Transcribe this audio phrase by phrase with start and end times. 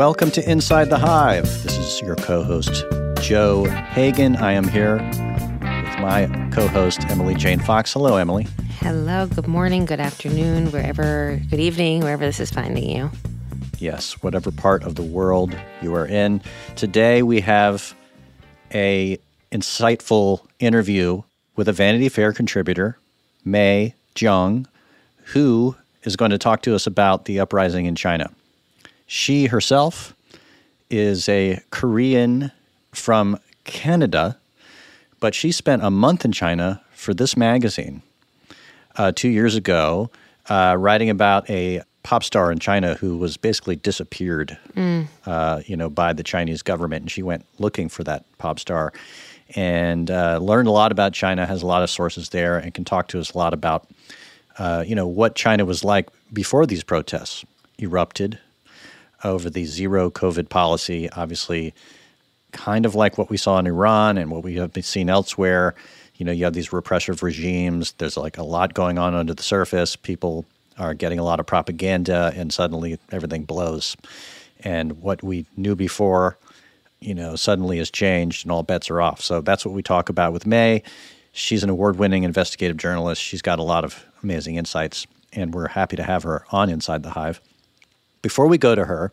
[0.00, 1.44] Welcome to Inside the Hive.
[1.62, 2.86] This is your co host,
[3.20, 4.34] Joe Hagan.
[4.36, 7.92] I am here with my co host, Emily Jane Fox.
[7.92, 8.46] Hello, Emily.
[8.78, 13.10] Hello, good morning, good afternoon, wherever, good evening, wherever this is finding you.
[13.78, 16.40] Yes, whatever part of the world you are in.
[16.76, 17.94] Today we have
[18.72, 19.18] a
[19.52, 21.22] insightful interview
[21.56, 22.96] with a Vanity Fair contributor,
[23.44, 24.64] May Jeong,
[25.24, 28.30] who is going to talk to us about the uprising in China.
[29.12, 30.14] She herself
[30.88, 32.52] is a Korean
[32.92, 34.38] from Canada,
[35.18, 38.02] but she spent a month in China for this magazine
[38.94, 40.10] uh, two years ago,
[40.48, 45.08] uh, writing about a pop star in China who was basically disappeared, mm.
[45.26, 48.92] uh, you know, by the Chinese government, and she went looking for that pop star
[49.56, 51.46] and uh, learned a lot about China.
[51.46, 53.88] Has a lot of sources there, and can talk to us a lot about,
[54.56, 57.44] uh, you know, what China was like before these protests
[57.80, 58.38] erupted
[59.24, 61.10] over the zero COVID policy.
[61.10, 61.74] Obviously,
[62.52, 65.74] kind of like what we saw in Iran and what we have seen elsewhere.
[66.16, 67.92] You know, you have these repressive regimes.
[67.92, 69.96] There's like a lot going on under the surface.
[69.96, 70.44] People
[70.78, 73.96] are getting a lot of propaganda, and suddenly everything blows.
[74.62, 76.36] And what we knew before,
[77.00, 79.20] you know, suddenly has changed, and all bets are off.
[79.20, 80.82] So that's what we talk about with May.
[81.32, 83.22] She's an award-winning investigative journalist.
[83.22, 87.02] She's got a lot of amazing insights, and we're happy to have her on Inside
[87.02, 87.40] the Hive.
[88.22, 89.12] Before we go to her,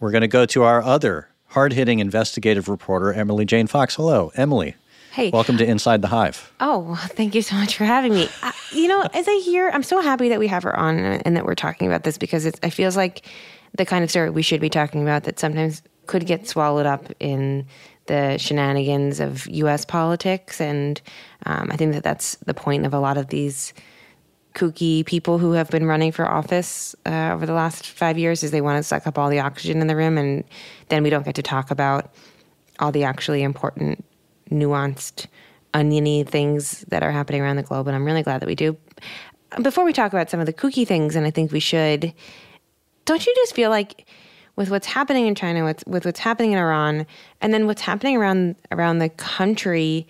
[0.00, 3.94] we're going to go to our other hard-hitting investigative reporter, Emily Jane Fox.
[3.94, 4.74] Hello, Emily.
[5.12, 5.30] Hey.
[5.30, 6.52] Welcome to Inside the Hive.
[6.58, 8.28] Oh, thank you so much for having me.
[8.42, 11.36] I, you know, as I hear, I'm so happy that we have her on and
[11.36, 13.24] that we're talking about this because it feels like
[13.78, 17.12] the kind of story we should be talking about that sometimes could get swallowed up
[17.20, 17.66] in
[18.06, 19.84] the shenanigans of U.S.
[19.84, 20.60] politics.
[20.60, 21.00] And
[21.46, 23.72] um, I think that that's the point of a lot of these
[24.54, 28.50] kooky people who have been running for office uh, over the last five years is
[28.50, 30.44] they want to suck up all the oxygen in the room and
[30.88, 32.14] then we don't get to talk about
[32.78, 34.04] all the actually important
[34.50, 35.26] nuanced,
[35.72, 37.86] oniony things that are happening around the globe.
[37.86, 38.76] And I'm really glad that we do.
[39.62, 42.12] Before we talk about some of the kooky things, and I think we should,
[43.04, 44.06] don't you just feel like
[44.56, 47.06] with what's happening in China, with, with what's happening in Iran,
[47.40, 50.06] and then what's happening around around the country,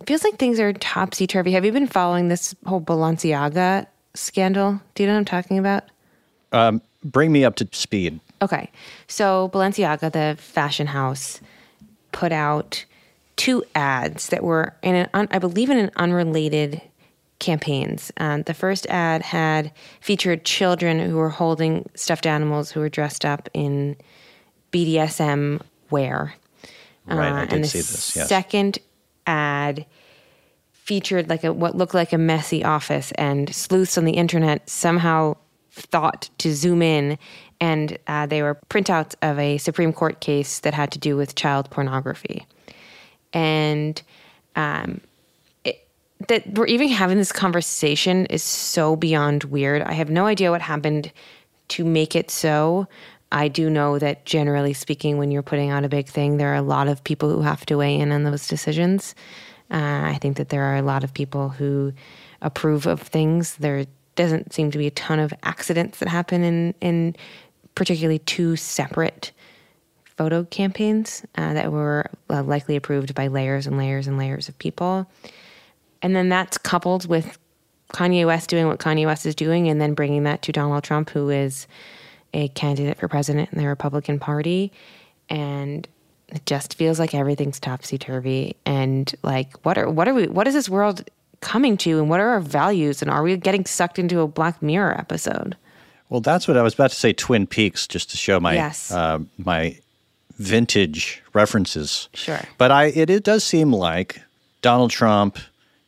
[0.00, 1.52] it feels like things are topsy turvy.
[1.52, 4.80] Have you been following this whole Balenciaga scandal?
[4.94, 5.84] Do you know what I'm talking about?
[6.52, 8.20] Um, bring me up to speed.
[8.40, 8.70] Okay.
[9.06, 11.40] So, Balenciaga, the fashion house,
[12.12, 12.84] put out
[13.36, 16.80] two ads that were in an, un, I believe, in an unrelated
[17.38, 18.10] campaigns.
[18.16, 23.24] Um, the first ad had featured children who were holding stuffed animals who were dressed
[23.24, 23.96] up in
[24.72, 26.34] BDSM wear.
[27.06, 28.16] Right, uh, I did and the see this.
[28.16, 28.28] Yes.
[28.28, 28.78] Second
[29.26, 29.86] ad
[30.88, 35.36] featured like a what looked like a messy office, and sleuths on the internet somehow
[35.70, 37.18] thought to zoom in,
[37.60, 41.34] and uh, they were printouts of a Supreme Court case that had to do with
[41.34, 42.46] child pornography
[43.32, 44.00] and
[44.56, 45.00] um,
[45.64, 45.86] it,
[46.28, 49.82] that we're even having this conversation is so beyond weird.
[49.82, 51.12] I have no idea what happened
[51.68, 52.88] to make it so.
[53.30, 56.56] I do know that generally speaking, when you're putting out a big thing, there are
[56.56, 59.14] a lot of people who have to weigh in on those decisions.
[59.70, 61.92] Uh, I think that there are a lot of people who
[62.40, 63.56] approve of things.
[63.56, 63.84] There
[64.16, 67.16] doesn't seem to be a ton of accidents that happen in in
[67.74, 69.30] particularly two separate
[70.16, 74.58] photo campaigns uh, that were uh, likely approved by layers and layers and layers of
[74.58, 75.08] people.
[76.02, 77.38] And then that's coupled with
[77.92, 81.10] Kanye West doing what Kanye West is doing and then bringing that to Donald Trump,
[81.10, 81.68] who is
[82.34, 84.72] a candidate for president in the Republican Party.
[85.28, 85.86] And
[86.28, 88.56] it just feels like everything's topsy turvy.
[88.66, 91.04] And like, what are, what are we, what is this world
[91.40, 93.02] coming to and what are our values?
[93.02, 95.56] And are we getting sucked into a Black Mirror episode?
[96.08, 97.12] Well, that's what I was about to say.
[97.12, 98.90] Twin Peaks, just to show my yes.
[98.90, 99.78] uh, my
[100.36, 102.08] vintage references.
[102.14, 102.40] Sure.
[102.56, 104.22] But I it, it does seem like
[104.62, 105.38] Donald Trump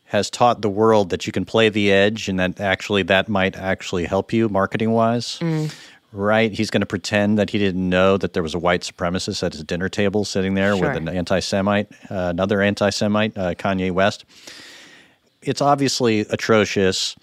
[0.07, 3.57] has taught the world that you can play the edge and that actually that might
[3.57, 5.39] actually help you marketing wise.
[5.39, 5.73] Mm.
[6.13, 6.53] Right?
[6.53, 9.53] He's going to pretend that he didn't know that there was a white supremacist at
[9.53, 10.89] his dinner table sitting there sure.
[10.89, 14.25] with an anti Semite, uh, another anti Semite, uh, Kanye West.
[15.43, 17.15] It's obviously atrocious.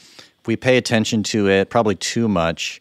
[0.46, 2.80] We pay attention to it probably too much.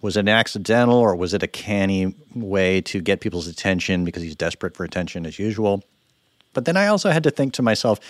[0.00, 4.22] Was it an accidental or was it a canny way to get people's attention because
[4.22, 5.82] he's desperate for attention as usual?
[6.52, 8.00] But then I also had to think to myself,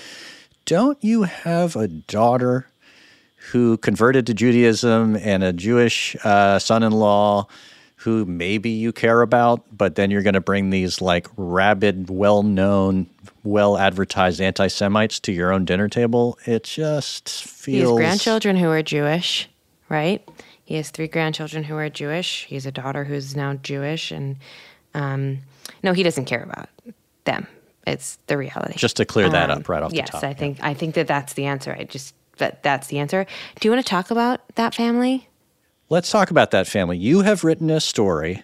[0.67, 2.67] don't you have a daughter
[3.51, 7.47] who converted to Judaism and a Jewish uh, son in law
[7.97, 12.43] who maybe you care about, but then you're going to bring these like rabid, well
[12.43, 13.07] known,
[13.45, 16.39] well advertised anti Semites to your own dinner table?
[16.47, 17.91] It just feels.
[17.91, 19.49] These grandchildren who are Jewish,
[19.89, 20.27] right?
[20.65, 22.45] He has three grandchildren who are Jewish.
[22.45, 24.37] He has a daughter who's now Jewish, and
[24.95, 25.39] Um,
[25.83, 26.69] no, he doesn't care about
[27.25, 27.47] them.
[27.87, 28.75] It's the reality.
[28.77, 30.23] Just to clear that Um, up right off yes, the top.
[30.23, 31.77] Yes, I think I think that that's the answer.
[31.79, 33.25] I just that that's the answer.
[33.59, 35.29] Do you want to talk about that family?
[35.89, 36.99] Let's talk about that family.
[36.99, 38.43] You have written a story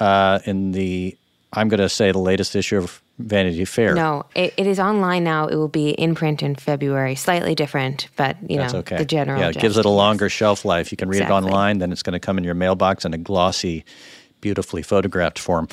[0.00, 1.16] uh, in the,
[1.52, 3.94] I'm going to say the latest issue of Vanity Fair.
[3.94, 5.46] No, it, it is online now.
[5.46, 7.14] It will be in print in February.
[7.14, 8.96] Slightly different, but you That's know okay.
[8.96, 9.40] the general.
[9.40, 10.90] Yeah, it gives it a longer shelf life.
[10.90, 11.36] You can read Exactly.
[11.36, 13.84] it online, then it's going to come in your mailbox in a glossy,
[14.40, 15.68] beautifully photographed form.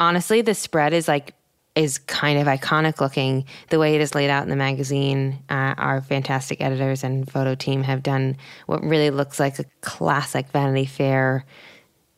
[0.00, 1.34] honestly, the spread is like
[1.76, 3.44] is kind of iconic looking.
[3.68, 7.54] The way it is laid out in the magazine, uh, our fantastic editors and photo
[7.54, 11.44] team have done what really looks like a classic Vanity Fair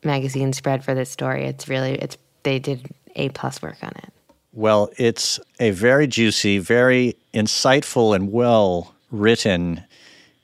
[0.04, 1.44] magazine spread for this story.
[1.44, 4.12] It's really it's they did a plus work on it.
[4.52, 9.84] Well, it's a very juicy, very insightful, and well written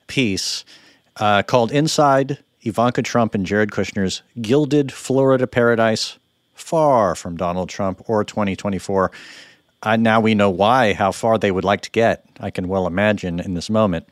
[0.07, 0.65] piece
[1.17, 6.19] uh, called Inside Ivanka Trump and Jared Kushner's Gilded Florida Paradise,
[6.55, 9.11] far from Donald Trump or 2024.
[9.83, 12.25] Uh, now we know why, how far they would like to get.
[12.41, 14.09] I can well imagine in this moment.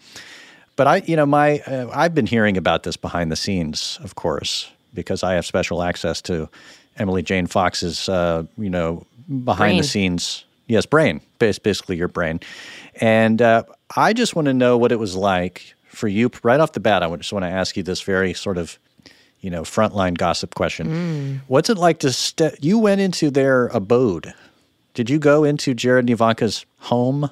[0.76, 4.14] But I, you know, my uh, I've been hearing about this behind the scenes, of
[4.14, 6.48] course, because I have special access to
[6.96, 9.06] Emily Jane Fox's, uh, you know,
[9.44, 9.76] behind Brain.
[9.78, 10.44] the scenes.
[10.66, 12.40] Yes, brain, basically your brain.
[13.00, 13.64] And uh,
[13.96, 17.02] I just want to know what it was like for you right off the bat.
[17.02, 18.78] I just want to ask you this very sort of,
[19.42, 21.42] you know, frontline gossip question.
[21.48, 22.54] What's it like to step?
[22.60, 24.32] You went into their abode.
[24.94, 27.30] Did you go into Jared and Ivanka's home?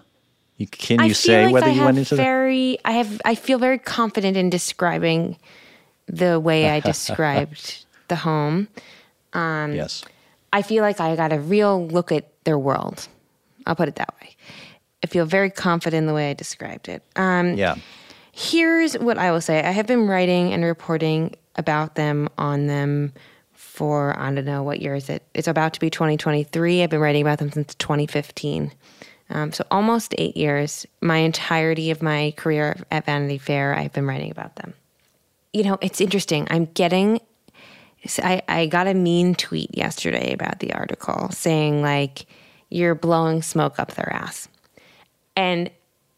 [0.56, 3.22] You, can I you say like whether I you went into the very I have
[3.24, 5.38] I feel very confident in describing
[6.06, 8.68] the way I described the home.
[9.34, 10.04] yes.
[10.52, 13.06] I feel like I got a real look at their world.
[13.66, 14.34] I'll put it that way.
[15.04, 17.02] I feel very confident in the way I described it.
[17.16, 17.76] Um, Yeah.
[18.32, 23.12] Here's what I will say I have been writing and reporting about them on them
[23.52, 25.22] for, I don't know, what year is it?
[25.34, 26.82] It's about to be 2023.
[26.82, 28.72] I've been writing about them since 2015.
[29.30, 30.86] Um, so almost eight years.
[31.00, 34.74] My entirety of my career at Vanity Fair, I've been writing about them.
[35.52, 36.46] You know, it's interesting.
[36.50, 37.20] I'm getting
[38.18, 42.26] I, I got a mean tweet yesterday about the article saying like
[42.70, 44.48] you're blowing smoke up their ass
[45.36, 45.70] and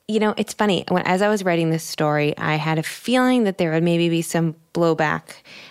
[0.08, 3.44] you know it's funny when as i was writing this story i had a feeling
[3.44, 5.22] that there would maybe be some blowback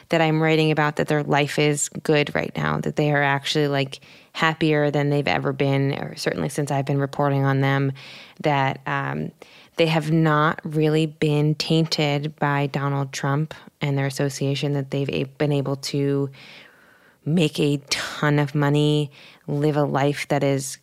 [0.10, 3.68] that i'm writing about that their life is good right now that they are actually
[3.68, 4.00] like
[4.34, 7.92] happier than they've ever been or certainly since i've been reporting on them
[8.40, 9.32] that um,
[9.76, 15.52] they have not really been tainted by donald trump and their association that they've been
[15.52, 16.30] able to
[17.26, 19.12] make a ton of money
[19.48, 20.78] live a life that is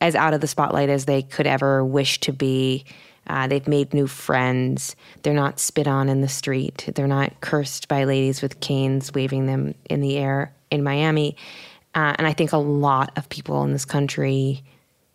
[0.00, 2.84] as out of the spotlight as they could ever wish to be.
[3.28, 4.94] Uh, they've made new friends.
[5.22, 6.88] They're not spit on in the street.
[6.94, 11.36] They're not cursed by ladies with canes waving them in the air in Miami.
[11.94, 14.62] Uh, and I think a lot of people in this country,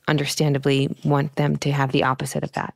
[0.08, 2.74] understandably, want them to have the opposite of that.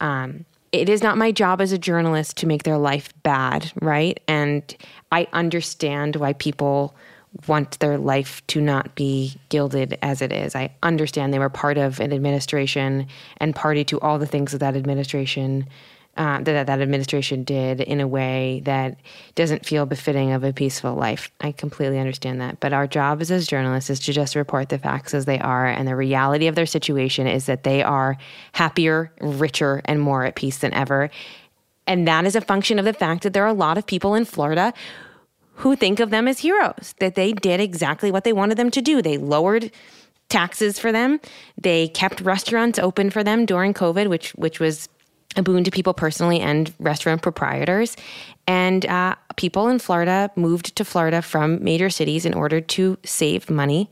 [0.00, 4.20] Um, it is not my job as a journalist to make their life bad, right?
[4.28, 4.76] And
[5.10, 6.94] I understand why people
[7.46, 10.54] want their life to not be gilded as it is.
[10.54, 13.06] I understand they were part of an administration
[13.38, 15.68] and party to all the things that that administration
[16.18, 18.96] uh, that that administration did in a way that
[19.36, 21.30] doesn't feel befitting of a peaceful life.
[21.40, 22.58] I completely understand that.
[22.58, 25.66] But our job as, as journalists is to just report the facts as they are.
[25.66, 28.16] And the reality of their situation is that they are
[28.50, 31.08] happier, richer, and more at peace than ever.
[31.86, 34.14] And that is a function of the fact that there are a lot of people
[34.14, 34.74] in Florida
[35.58, 38.82] who think of them as heroes, that they did exactly what they wanted them to
[38.82, 39.02] do.
[39.02, 39.70] They lowered
[40.28, 41.20] taxes for them.
[41.60, 44.88] They kept restaurants open for them during COVID, which which was
[45.36, 47.96] a boon to people personally and restaurant proprietors.
[48.46, 53.50] And uh, people in Florida moved to Florida from major cities in order to save
[53.50, 53.90] money.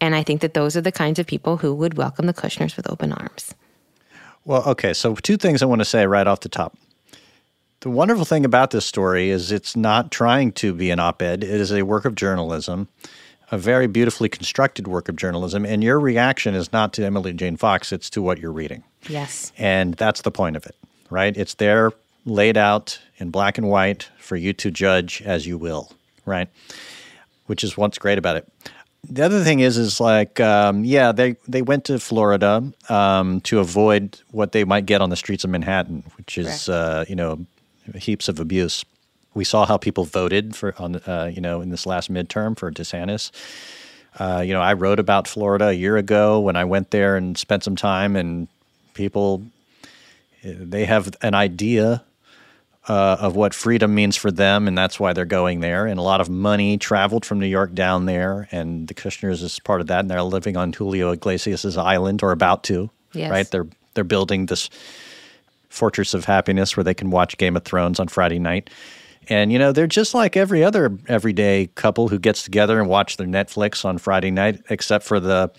[0.00, 2.76] And I think that those are the kinds of people who would welcome the Kushners
[2.76, 3.54] with open arms.
[4.44, 4.92] Well, okay.
[4.92, 6.76] So, two things I want to say right off the top.
[7.82, 11.42] The wonderful thing about this story is it's not trying to be an op ed,
[11.42, 12.86] it is a work of journalism,
[13.50, 15.66] a very beautifully constructed work of journalism.
[15.66, 18.84] And your reaction is not to Emily Jane Fox, it's to what you're reading.
[19.08, 19.50] Yes.
[19.58, 20.76] And that's the point of it,
[21.10, 21.36] right?
[21.36, 21.90] It's there
[22.24, 25.90] laid out in black and white for you to judge as you will,
[26.24, 26.48] right?
[27.46, 28.48] Which is what's great about it.
[29.10, 33.58] The other thing is, is like, um, yeah, they, they went to Florida um, to
[33.58, 37.44] avoid what they might get on the streets of Manhattan, which is, uh, you know,
[37.96, 38.84] heaps of abuse.
[39.34, 42.70] We saw how people voted for on, uh, you know, in this last midterm for
[42.70, 43.30] DeSantis.
[44.18, 47.38] Uh, you know, I wrote about Florida a year ago when I went there and
[47.38, 48.46] spent some time, and
[48.92, 49.42] people
[50.44, 52.02] they have an idea
[52.88, 55.86] uh, of what freedom means for them, and that's why they're going there.
[55.86, 59.58] And a lot of money traveled from New York down there, and the Kushners is
[59.60, 60.00] part of that.
[60.00, 62.90] And they're living on Julio Iglesias' island, or about to.
[63.12, 63.30] Yes.
[63.30, 63.50] Right?
[63.50, 64.68] They're they're building this
[65.72, 68.68] fortress of happiness where they can watch Game of Thrones on Friday night.
[69.28, 73.16] And you know, they're just like every other everyday couple who gets together and watch
[73.16, 75.50] their Netflix on Friday night, except for the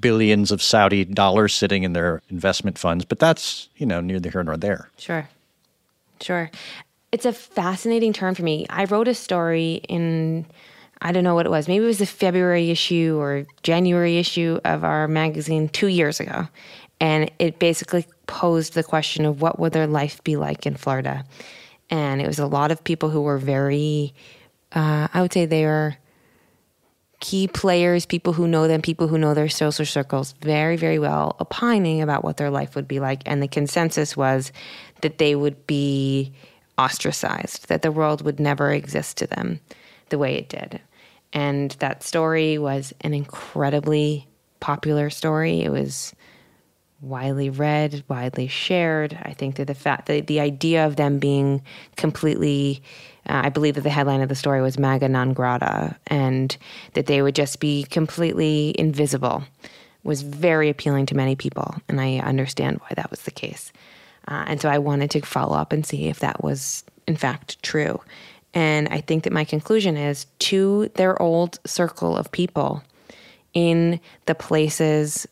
[0.00, 3.04] billions of Saudi dollars sitting in their investment funds.
[3.04, 4.90] But that's, you know, neither here nor there.
[4.96, 5.28] Sure.
[6.20, 6.50] Sure.
[7.12, 8.66] It's a fascinating term for me.
[8.70, 10.46] I wrote a story in
[11.02, 11.68] I don't know what it was.
[11.68, 16.48] Maybe it was the February issue or January issue of our magazine 2 years ago.
[17.02, 21.24] And it basically posed the question of what would their life be like in Florida.
[21.90, 24.14] And it was a lot of people who were very
[24.74, 25.96] uh, I would say they were
[27.20, 31.36] key players, people who know them, people who know their social circles very, very well,
[31.38, 33.22] opining about what their life would be like.
[33.26, 34.50] And the consensus was
[35.02, 36.32] that they would be
[36.78, 39.60] ostracized, that the world would never exist to them
[40.08, 40.80] the way it did.
[41.32, 44.26] And that story was an incredibly
[44.58, 45.60] popular story.
[45.62, 46.14] It was
[47.02, 49.18] widely read, widely shared.
[49.22, 51.62] I think that the fact that the idea of them being
[51.96, 52.82] completely,
[53.28, 56.56] uh, I believe that the headline of the story was "Maga non grata," and
[56.94, 59.44] that they would just be completely invisible,
[60.04, 63.72] was very appealing to many people, and I understand why that was the case.
[64.28, 67.62] Uh, and so I wanted to follow up and see if that was in fact
[67.62, 68.00] true.
[68.54, 72.82] And I think that my conclusion is to their old circle of people
[73.54, 75.26] in the places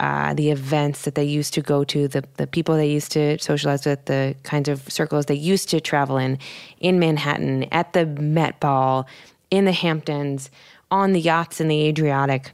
[0.00, 3.38] uh, the events that they used to go to, the, the people they used to
[3.38, 6.38] socialize with, the kinds of circles they used to travel in,
[6.80, 9.06] in Manhattan, at the Met Ball,
[9.50, 10.50] in the Hamptons,
[10.90, 12.52] on the yachts in the Adriatic,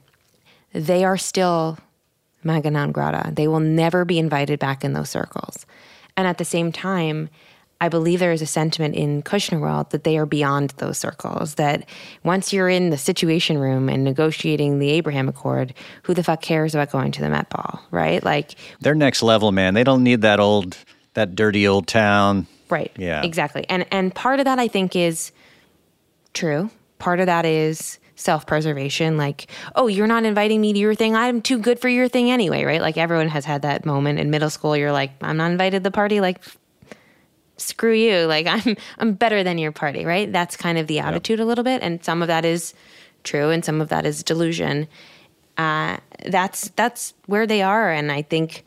[0.72, 1.78] they are still
[2.44, 3.32] maga non grata.
[3.32, 5.66] They will never be invited back in those circles.
[6.16, 7.28] And at the same time,
[7.82, 11.56] I believe there is a sentiment in Kushner world that they are beyond those circles.
[11.56, 11.84] That
[12.22, 15.74] once you're in the situation room and negotiating the Abraham Accord,
[16.04, 18.22] who the fuck cares about going to the Met Ball, right?
[18.22, 19.74] Like they're next level, man.
[19.74, 20.76] They don't need that old,
[21.14, 22.46] that dirty old town.
[22.70, 22.92] Right.
[22.96, 23.24] Yeah.
[23.24, 23.66] Exactly.
[23.68, 25.32] And and part of that I think is
[26.34, 26.70] true.
[27.00, 31.42] Part of that is self-preservation like oh you're not inviting me to your thing i'm
[31.42, 34.50] too good for your thing anyway right like everyone has had that moment in middle
[34.50, 36.40] school you're like i'm not invited to the party like
[37.62, 38.26] screw you.
[38.26, 40.32] Like i'm i'm better than your party right?
[40.32, 41.82] That's kind of the attitude a little bit.
[41.82, 42.74] And some of that is
[43.24, 44.88] true and some of that is delusion.
[45.56, 47.90] Uh, that's that's where they are.
[47.90, 48.64] And i think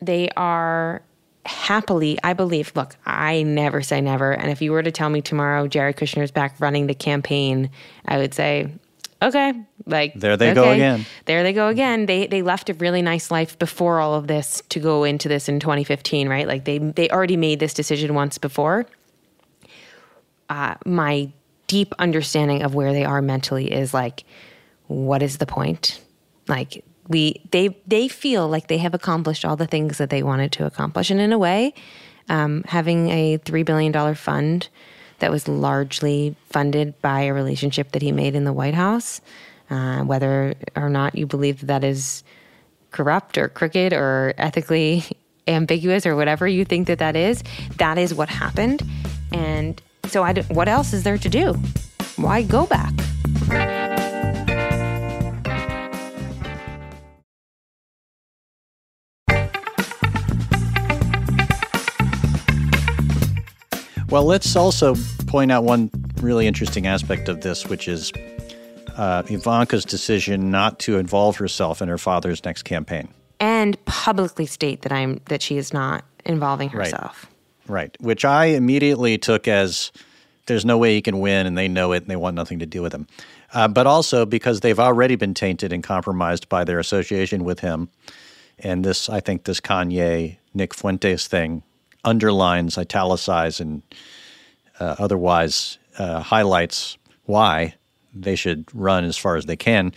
[0.00, 1.02] they are
[1.46, 4.32] happily i believe look i never say never.
[4.32, 7.70] And if you were to tell me tomorrow jared kushner's back running the campaign
[8.06, 8.68] i would say
[9.22, 9.54] okay.
[9.86, 11.06] Like There they go again.
[11.26, 12.06] there they go again.
[12.06, 15.48] They they left a really nice life before all of this to go into this
[15.48, 16.46] in 2015 right?
[16.46, 18.86] Like they they already made this decision once before.
[20.48, 21.30] Uh, my
[21.66, 24.24] deep understanding of where they are mentally is like
[24.86, 26.00] what is the point?
[26.48, 30.52] Like we they they feel like they have accomplished all the things that they wanted
[30.52, 31.10] to accomplish.
[31.10, 31.74] And in a way
[32.28, 34.68] um, having a $3 billion fund
[35.18, 39.20] that was largely funded by a relationship that he made in the white house.
[39.68, 42.22] Uh, whether or not you believe that that is
[42.92, 45.04] corrupt or crooked or ethically
[45.48, 47.42] ambiguous or whatever you think that that is
[47.78, 48.82] that is what happened.
[49.32, 51.54] And so I what else is there to do?
[52.16, 52.92] Why go back
[64.16, 64.94] Well, let's also
[65.26, 65.90] point out one
[66.22, 68.14] really interesting aspect of this, which is
[68.96, 73.08] uh, Ivanka's decision not to involve herself in her father's next campaign.
[73.40, 77.26] and publicly state that I'm that she is not involving herself.
[77.68, 77.80] Right.
[77.80, 77.96] right.
[78.00, 79.92] Which I immediately took as
[80.46, 82.66] there's no way he can win, and they know it, and they want nothing to
[82.66, 83.06] do with him.
[83.52, 87.90] Uh, but also because they've already been tainted and compromised by their association with him.
[88.60, 91.64] And this, I think, this Kanye Nick Fuentes thing
[92.06, 93.82] underlines, italicizes, and
[94.80, 97.74] uh, otherwise uh, highlights why
[98.14, 99.92] they should run as far as they can.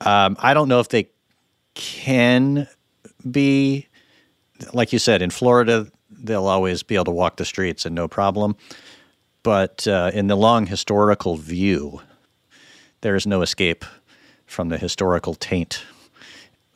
[0.00, 1.08] Um, I don't know if they
[1.74, 2.66] can
[3.30, 3.86] be,
[4.72, 8.08] like you said, in Florida, they'll always be able to walk the streets and no
[8.08, 8.56] problem.
[9.42, 12.00] But uh, in the long historical view,
[13.00, 13.84] there is no escape
[14.46, 15.82] from the historical taint.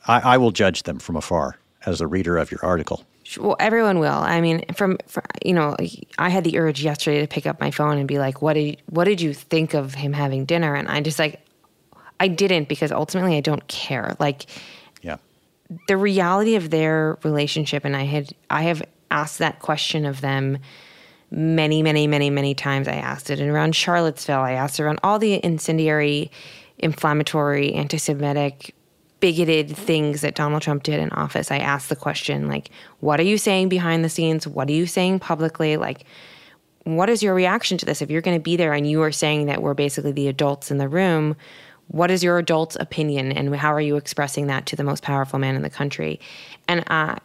[0.07, 3.05] I, I will judge them from afar as a reader of your article.
[3.37, 4.11] Well, everyone will.
[4.11, 5.75] I mean, from, from you know,
[6.17, 8.81] I had the urge yesterday to pick up my phone and be like, "What did
[8.89, 11.41] what did you think of him having dinner?" And I just like,
[12.19, 14.15] I didn't because ultimately I don't care.
[14.19, 14.45] Like
[15.01, 15.17] Yeah.
[15.87, 18.81] the reality of their relationship, and I had I have
[19.11, 20.59] asked that question of them
[21.29, 22.87] many, many, many, many times.
[22.87, 24.39] I asked it and around Charlottesville.
[24.39, 26.31] I asked around all the incendiary,
[26.77, 28.73] inflammatory, anti Semitic,
[29.19, 31.51] bigoted things that Donald Trump did in office.
[31.51, 32.69] I asked the question, like,
[32.99, 34.47] what are you saying behind the scenes?
[34.47, 35.77] What are you saying publicly?
[35.77, 36.03] Like,
[36.83, 38.01] what is your reaction to this?
[38.01, 40.71] If you're going to be there and you are saying that we're basically the adults
[40.71, 41.35] in the room,
[41.87, 45.39] what is your adult opinion and how are you expressing that to the most powerful
[45.39, 46.19] man in the country?
[46.67, 47.15] And uh,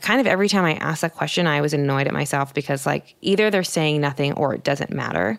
[0.00, 3.14] kind of every time I asked that question, I was annoyed at myself because, like,
[3.20, 5.38] either they're saying nothing or it doesn't matter.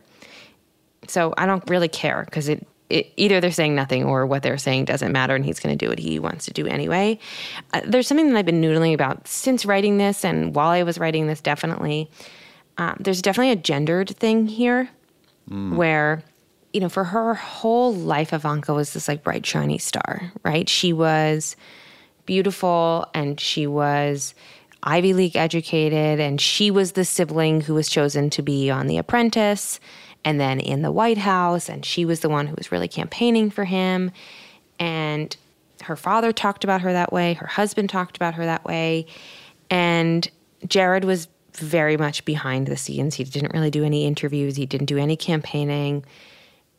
[1.07, 4.57] So I don't really care because it, it, either they're saying nothing or what they're
[4.57, 7.17] saying doesn't matter and he's going to do what he wants to do anyway.
[7.73, 10.99] Uh, there's something that I've been noodling about since writing this and while I was
[10.99, 12.09] writing this, definitely
[12.77, 14.89] um, there's definitely a gendered thing here
[15.49, 15.75] mm.
[15.75, 16.23] where
[16.73, 20.91] you know for her whole life ivanka was this like bright shiny star right she
[20.91, 21.55] was
[22.25, 24.33] beautiful and she was
[24.83, 28.97] ivy league educated and she was the sibling who was chosen to be on the
[28.97, 29.79] apprentice
[30.25, 33.49] and then in the white house and she was the one who was really campaigning
[33.49, 34.11] for him
[34.79, 35.37] and
[35.83, 39.05] her father talked about her that way her husband talked about her that way
[39.69, 40.29] and
[40.67, 43.15] jared was very much behind the scenes.
[43.15, 46.05] He didn't really do any interviews, he didn't do any campaigning.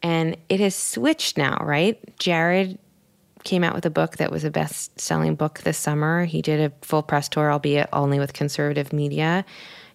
[0.03, 1.99] And it has switched now, right?
[2.19, 2.79] Jared
[3.45, 6.25] came out with a book that was a best selling book this summer.
[6.25, 9.45] He did a full press tour, albeit only with conservative media.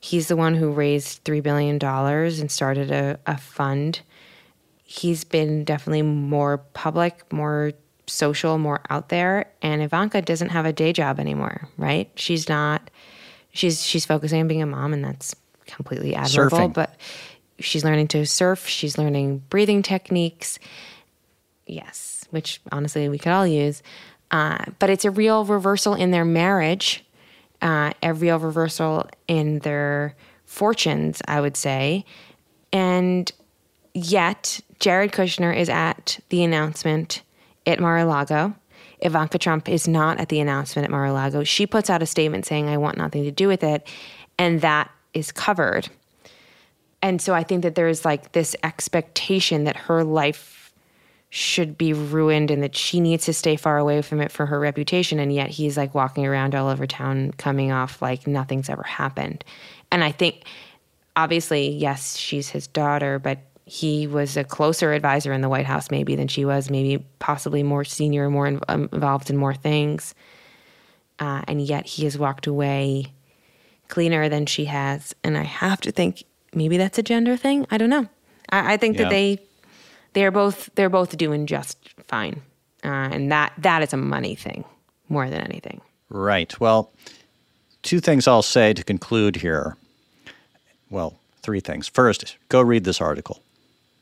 [0.02, 4.02] He's the one who raised $3 billion and started a, a fund.
[4.84, 7.72] He's been definitely more public, more
[8.08, 9.46] social, more out there.
[9.62, 12.12] And Ivanka doesn't have a day job anymore, right?
[12.16, 12.90] She's not
[13.52, 16.58] she's she's focusing on being a mom, and that's completely admirable.
[16.58, 16.74] Surfing.
[16.74, 16.96] But
[17.60, 18.68] she's learning to surf.
[18.68, 20.60] She's learning breathing techniques.
[21.66, 23.82] Yes, which honestly we could all use.
[24.32, 27.04] Uh, but it's a real reversal in their marriage,
[27.62, 30.16] uh, a real reversal in their
[30.46, 32.06] fortunes, I would say.
[32.74, 33.32] And
[33.94, 37.22] yet, Jared Kushner is at the announcement
[37.66, 38.56] at Mar a Lago.
[39.02, 41.44] Ivanka Trump is not at the announcement at Mar-a-Lago.
[41.44, 43.88] She puts out a statement saying, I want nothing to do with it.
[44.38, 45.90] And that is covered.
[47.02, 50.61] And so I think that there's like this expectation that her life
[51.34, 54.60] should be ruined and that she needs to stay far away from it for her
[54.60, 55.18] reputation.
[55.18, 59.46] And yet he's like walking around all over town coming off like nothing's ever happened.
[59.94, 60.44] And I think,
[61.16, 65.90] obviously, yes, she's his daughter, but he was a closer advisor in the White House,
[65.90, 70.14] maybe than she was, maybe possibly more senior, more in, um, involved in more things.
[71.18, 73.06] Uh, and yet he has walked away
[73.88, 75.16] cleaner than she has.
[75.24, 77.66] And I have to think maybe that's a gender thing.
[77.72, 78.10] I don't know.
[78.50, 79.04] I, I think yeah.
[79.04, 79.40] that they
[80.14, 82.42] they're both they're both doing just fine,
[82.84, 84.64] uh, and that that is a money thing
[85.10, 85.82] more than anything.
[86.10, 86.60] Right.
[86.60, 86.92] Well,
[87.82, 89.78] two things I'll say to conclude here.
[90.90, 91.88] Well, three things.
[91.88, 93.42] First, go read this article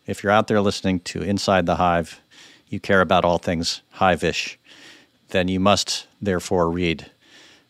[0.10, 2.20] if you're out there listening to Inside the Hive,
[2.68, 4.58] you care about all things hive-ish,
[5.30, 7.12] then you must therefore read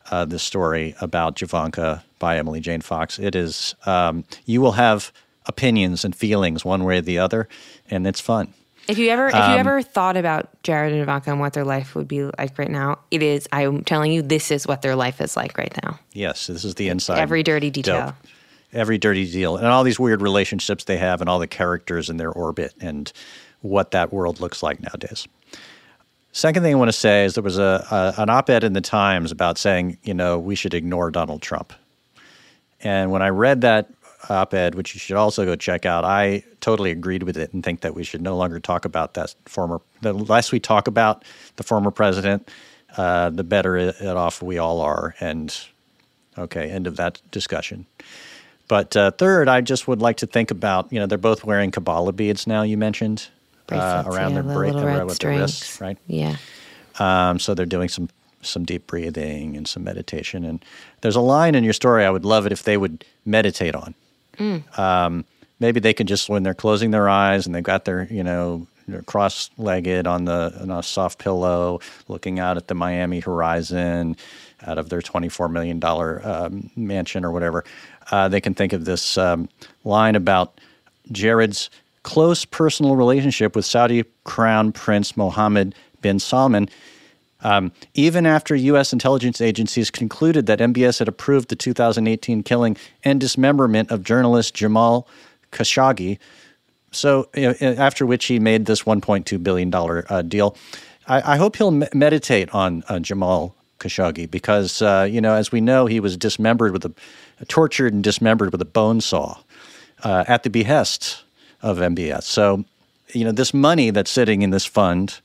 [0.10, 3.20] uh, the story about Javanka by Emily Jane Fox.
[3.20, 5.12] It is um, you will have
[5.50, 7.50] opinions and feelings one way or the other,
[7.90, 8.54] and it's fun.
[8.88, 11.66] If you ever, if you um, ever thought about Jared and Ivanka and what their
[11.66, 13.48] life would be like right now, it is.
[13.52, 16.00] I'm telling you, this is what their life is like right now.
[16.14, 17.20] Yes, this is the inside.
[17.20, 18.08] Every dirty detail.
[18.08, 18.16] Dope
[18.74, 22.18] every dirty deal and all these weird relationships they have and all the characters in
[22.18, 23.12] their orbit and
[23.62, 25.28] what that world looks like nowadays.
[26.32, 28.82] Second thing I want to say is there was a, a an op-ed in the
[28.82, 31.74] Times about saying you know we should ignore Donald Trump,
[32.82, 33.90] and when I read that
[34.28, 37.82] op-ed, which you should also go check out, I totally agreed with it and think
[37.82, 39.82] that we should no longer talk about that former.
[40.02, 41.24] The less we talk about
[41.56, 42.50] the former president,
[42.98, 45.16] uh, the better it off we all are.
[45.20, 45.56] And
[46.38, 47.86] okay, end of that discussion.
[48.68, 51.72] But uh, third, I just would like to think about you know they're both wearing
[51.72, 52.64] Kabbalah beads now.
[52.64, 53.28] You mentioned
[53.72, 55.98] uh, around yeah, their bra- around their wrists, right?
[56.08, 56.36] Yeah.
[57.00, 58.10] Um, so they're doing some
[58.42, 60.46] some deep breathing and some meditation.
[60.46, 60.64] And
[61.02, 63.96] there's a line in your story I would love it if they would meditate on.
[64.40, 64.80] Mm.
[64.80, 65.26] Um,
[65.60, 68.68] maybe they can just when they're closing their eyes and they've got their you know
[69.06, 74.16] cross-legged on the on a soft pillow, looking out at the Miami horizon
[74.68, 75.82] out of their $24 million
[76.26, 77.64] um, mansion or whatever,
[78.12, 79.48] uh, they can think of this um,
[79.84, 80.60] line about
[81.12, 81.70] Jared's
[82.04, 86.70] close personal relationship with Saudi Crown Prince Mohammed bin Salman.
[87.42, 88.92] Um, even after U.S.
[88.92, 95.08] intelligence agencies concluded that MBS had approved the 2018 killing and dismemberment of journalist Jamal
[95.52, 96.20] Khashoggi,
[96.92, 100.58] so you know, after which he made this 1.2 billion dollar uh, deal.
[101.08, 105.52] I, I, hope he'll me- meditate on uh, Jamal Khashoggi because uh, you know, as
[105.52, 106.94] we know, he was dismembered with a
[107.48, 109.38] tortured and dismembered with a bone saw.
[110.04, 111.24] uh, at the behest
[111.62, 112.24] of MBS.
[112.24, 112.66] So,
[113.14, 115.20] you know, this money that's sitting in this fund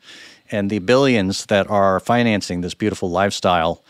[0.51, 3.83] and the billions that are financing this beautiful lifestyle,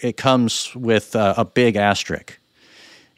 [0.00, 2.38] it comes with uh, a big asterisk.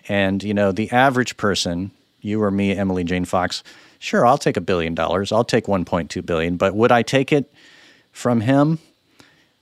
[0.08, 3.62] And, you know, the average person, you or me, Emily Jane Fox,
[3.98, 5.30] sure, I'll take a billion dollars.
[5.30, 7.52] I'll take 1.2 billion, but would I take it
[8.12, 8.78] from him?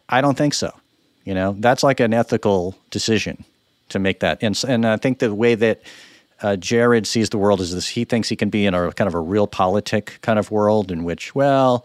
[0.08, 0.72] I don't think so.
[1.24, 3.44] You know, that's like an ethical decision
[3.90, 4.38] to make that.
[4.42, 5.82] And, and I think the way that
[6.40, 9.08] uh, Jared sees the world is this he thinks he can be in a kind
[9.08, 11.84] of a realpolitik kind of world in which, well,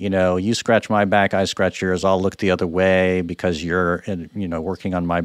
[0.00, 2.04] you know, you scratch my back, I scratch yours.
[2.04, 4.02] I'll look the other way because you're,
[4.34, 5.22] you know, working on my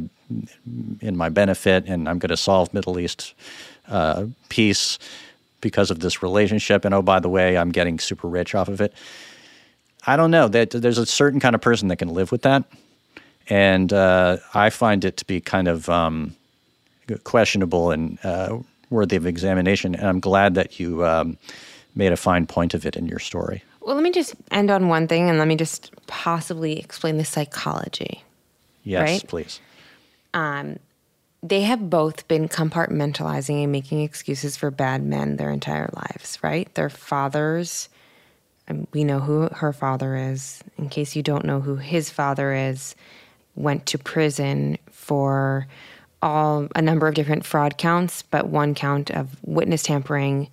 [1.00, 3.36] in my benefit, and I'm going to solve Middle East
[3.88, 5.00] uh, peace
[5.62, 6.84] because of this relationship.
[6.84, 8.94] And oh, by the way, I'm getting super rich off of it.
[10.06, 10.50] I don't know.
[10.50, 12.66] That there's a certain kind of person that can live with that,
[13.48, 16.36] and uh, I find it to be kind of um,
[17.24, 18.58] questionable and uh,
[18.90, 19.96] worthy of examination.
[19.96, 21.38] And I'm glad that you um,
[21.96, 23.64] made a fine point of it in your story.
[23.86, 27.26] Well, let me just end on one thing and let me just possibly explain the
[27.26, 28.24] psychology.
[28.84, 29.28] Yes, right?
[29.28, 29.60] please.
[30.34, 30.80] Um,
[31.44, 36.74] they have both been compartmentalizing and making excuses for bad men their entire lives, right?
[36.74, 37.90] Their fathers,
[38.92, 40.64] we know who her father is.
[40.80, 42.96] In case you don't know who his father is,
[43.56, 45.68] went to prison for
[46.24, 50.50] all a number of different fraud counts, but one count of witness tampering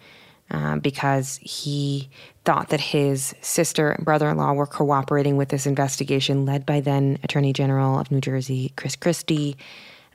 [0.50, 2.10] uh, because he
[2.44, 6.80] thought that his sister and brother in law were cooperating with this investigation led by
[6.80, 9.56] then Attorney General of New Jersey, Chris Christie.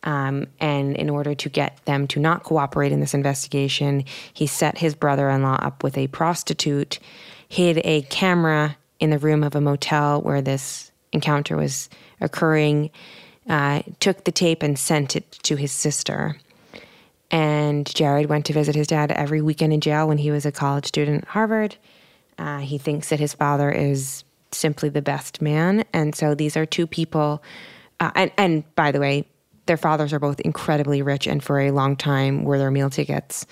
[0.04, 4.78] Um, and in order to get them to not cooperate in this investigation, he set
[4.78, 7.00] his brother in law up with a prostitute,
[7.50, 11.90] hid a camera in the room of a motel where this encounter was
[12.22, 12.90] occurring,
[13.50, 16.38] uh, took the tape and sent it to his sister.
[17.32, 20.52] And Jared went to visit his dad every weekend in jail when he was a
[20.52, 21.76] college student at Harvard.
[22.38, 25.84] Uh, he thinks that his father is simply the best man.
[25.94, 27.44] And so these are two people.
[28.00, 29.26] Uh, and, and by the way,
[29.66, 33.46] their fathers are both incredibly rich and for a long time were their meal tickets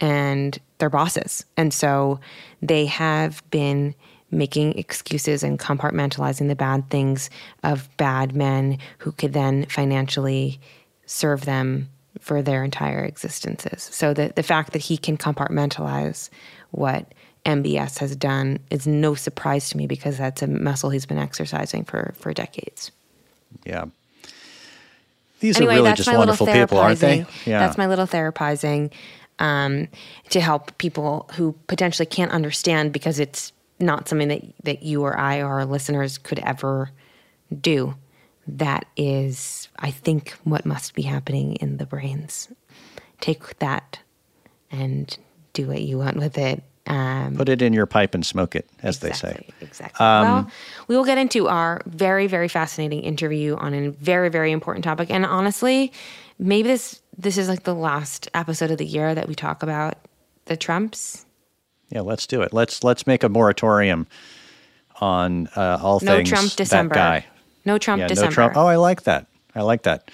[0.00, 1.44] and their bosses.
[1.56, 2.20] And so
[2.60, 3.94] they have been
[4.30, 7.30] making excuses and compartmentalizing the bad things
[7.62, 10.58] of bad men who could then financially
[11.06, 13.82] serve them for their entire existences.
[13.92, 16.30] So the, the fact that he can compartmentalize
[16.70, 17.12] what
[17.44, 21.84] MBS has done is no surprise to me because that's a muscle he's been exercising
[21.84, 22.92] for, for decades.
[23.64, 23.86] Yeah.
[25.40, 27.26] These anyway, are really just wonderful people, aren't they?
[27.44, 27.58] Yeah.
[27.58, 28.92] That's my little therapizing
[29.40, 29.88] um,
[30.30, 35.18] to help people who potentially can't understand because it's not something that, that you or
[35.18, 36.90] I or our listeners could ever
[37.60, 37.96] do.
[38.46, 42.48] That is, I think, what must be happening in the brains.
[43.20, 43.98] Take that
[44.70, 45.16] and
[45.52, 46.62] do what you want with it.
[46.86, 49.66] Um, Put it in your pipe and smoke it, as exactly, they say.
[49.66, 50.04] Exactly.
[50.04, 50.50] Um, well,
[50.88, 55.10] we will get into our very, very fascinating interview on a very, very important topic.
[55.10, 55.92] And honestly,
[56.38, 59.94] maybe this this is like the last episode of the year that we talk about
[60.46, 61.24] the Trumps.
[61.90, 62.52] Yeah, let's do it.
[62.52, 64.06] Let's let's make a moratorium
[65.00, 66.94] on uh, all No things Trump December.
[66.94, 67.26] that guy.
[67.64, 68.30] No Trump yeah, December.
[68.30, 68.56] no Trump.
[68.56, 69.26] Oh, I like that.
[69.54, 70.10] I like that.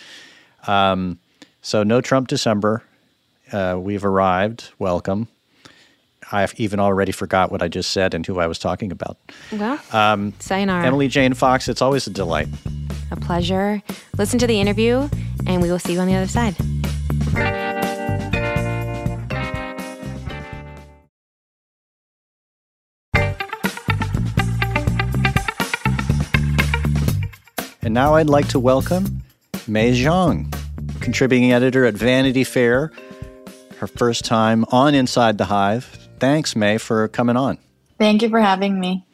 [0.67, 1.19] Um,
[1.63, 2.83] so no Trump December.
[3.53, 4.71] Uh, we've arrived.
[4.79, 5.29] Welcome.
[6.31, 9.17] I've even already forgot what I just said and who I was talking about.
[9.53, 10.85] Well, um, sayonara.
[10.85, 11.69] Emily Jane Fox.
[11.69, 12.49] It's always a delight.
[13.11, 13.83] A pleasure.
[14.17, 15.09] Listen to the interview,
[15.47, 16.55] and we will see you on the other side.
[27.81, 29.23] And now I'd like to welcome
[29.67, 30.55] May Jeong,
[31.01, 32.93] contributing editor at Vanity Fair.
[33.79, 36.08] Her first time on Inside the Hive.
[36.21, 37.59] Thanks, May, for coming on.
[37.99, 39.05] Thank you for having me.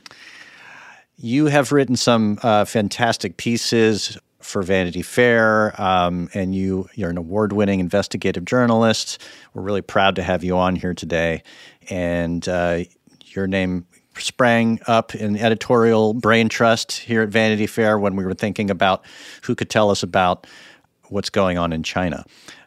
[1.17, 7.17] You have written some uh, fantastic pieces for Vanity Fair, um, and you, you're an
[7.17, 9.23] award winning investigative journalist.
[9.55, 11.43] We're really proud to have you on here today.
[11.89, 12.81] And uh,
[13.25, 13.87] your name
[14.19, 19.05] sprang up in editorial brain trust here at Vanity Fair when we were thinking about
[19.43, 20.47] who could tell us about
[21.09, 22.25] what's going on in China.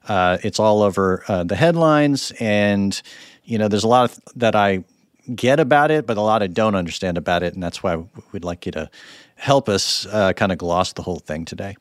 [0.08, 3.02] Uh, it's all over uh, the headlines, and
[3.48, 4.84] you know, there's a lot of, that I
[5.34, 8.44] get about it, but a lot I don't understand about it, and that's why we'd
[8.44, 8.90] like you to
[9.36, 11.76] help us uh, kind of gloss the whole thing today.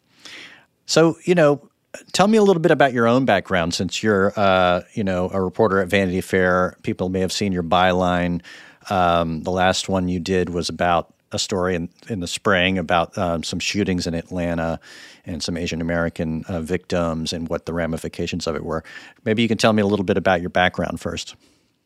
[0.86, 1.68] So, you know,
[2.12, 5.40] tell me a little bit about your own background, since you're, uh, you know, a
[5.42, 6.76] reporter at Vanity Fair.
[6.82, 8.42] People may have seen your byline.
[8.88, 13.18] Um, the last one you did was about a story in, in the spring about
[13.18, 14.78] um, some shootings in Atlanta
[15.24, 18.84] and some Asian American uh, victims and what the ramifications of it were.
[19.24, 21.34] Maybe you can tell me a little bit about your background first.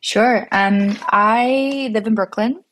[0.01, 0.47] Sure.
[0.51, 2.63] Um, I live in Brooklyn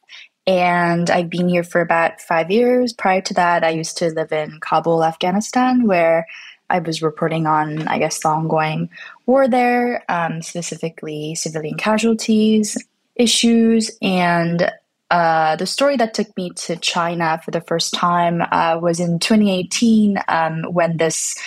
[0.47, 2.91] and I've been here for about five years.
[2.91, 6.25] Prior to that, I used to live in Kabul, Afghanistan, where
[6.71, 8.89] I was reporting on, I guess, the ongoing
[9.27, 12.77] war there, um, specifically civilian casualties
[13.15, 13.91] issues.
[14.01, 14.71] And
[15.11, 19.19] uh, the story that took me to China for the first time uh, was in
[19.19, 21.37] 2018 um, when this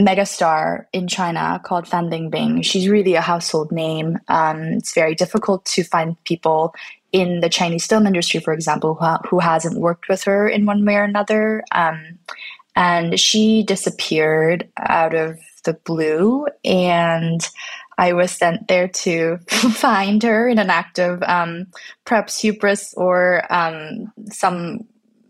[0.00, 2.64] megastar in China called Fan Bingbing.
[2.64, 4.18] She's really a household name.
[4.28, 6.74] Um, it's very difficult to find people
[7.12, 10.84] in the Chinese film industry, for example, who, who hasn't worked with her in one
[10.84, 11.62] way or another.
[11.70, 12.18] Um,
[12.74, 16.46] and she disappeared out of the blue.
[16.64, 17.48] And
[17.98, 19.38] I was sent there to
[19.74, 21.68] find her in an act of um,
[22.04, 24.80] perhaps hubris or um, some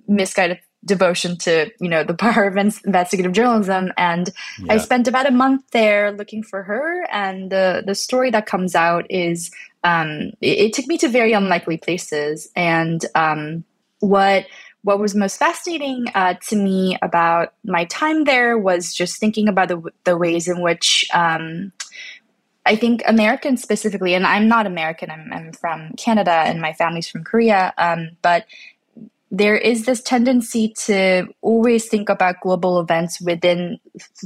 [0.09, 3.93] misguided devotion to you know the power of investigative journalism.
[3.97, 4.75] And yeah.
[4.75, 7.07] i spent about a month there looking for her.
[7.11, 9.51] And the the story that comes out is
[9.83, 12.51] um, it, it, took me to very unlikely places.
[12.57, 13.65] And um,
[14.01, 14.47] what
[14.83, 19.69] what was most fascinating uh, to me about my time there was just thinking about
[19.69, 21.73] the, the ways in which um,
[22.67, 27.09] I think Americans specifically, and I'm not American, I'm, I'm from Canada and my family's
[27.09, 28.45] from Korea, um, but
[29.37, 33.79] there is this tendency to always think about global events within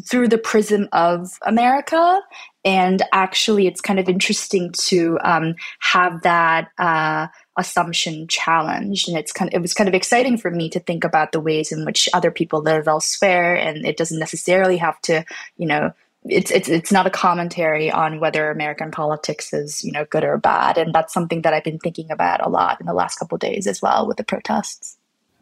[0.07, 2.21] through the prism of America.
[2.65, 9.09] And actually, it's kind of interesting to um, have that uh, assumption challenged.
[9.09, 11.41] And it's kind of, it was kind of exciting for me to think about the
[11.41, 13.55] ways in which other people live elsewhere.
[13.55, 15.25] And it doesn't necessarily have to,
[15.57, 15.93] you know,
[16.25, 20.37] it's it's it's not a commentary on whether American politics is you know good or
[20.37, 23.39] bad, and that's something that I've been thinking about a lot in the last couple
[23.39, 24.98] days as well with the protests.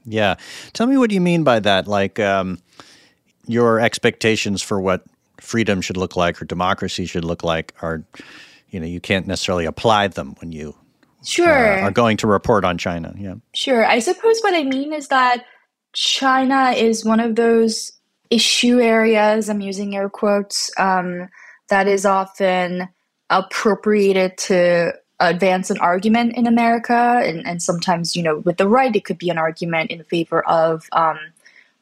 [0.06, 0.36] Yeah,
[0.72, 1.88] tell me what you mean by that.
[1.88, 2.58] Like um,
[3.46, 5.04] your expectations for what
[5.40, 8.04] freedom should look like or democracy should look like are,
[8.70, 10.74] you know, you can't necessarily apply them when you
[11.24, 13.14] sure uh, are going to report on China.
[13.18, 13.84] Yeah, sure.
[13.84, 15.44] I suppose what I mean is that
[15.92, 17.92] China is one of those
[18.30, 21.28] issue areas, I'm using air quotes, um,
[21.68, 22.88] that is often
[23.30, 27.20] appropriated to advance an argument in America.
[27.24, 30.46] And, and sometimes, you know, with the right, it could be an argument in favor
[30.46, 31.18] of um,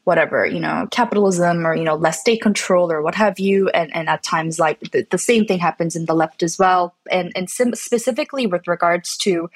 [0.05, 3.69] whatever, you know, capitalism or, you know, less state control or what have you.
[3.71, 6.95] And, and at times, like the, the same thing happens in the left as well.
[7.11, 9.51] And, and sim- specifically with regards to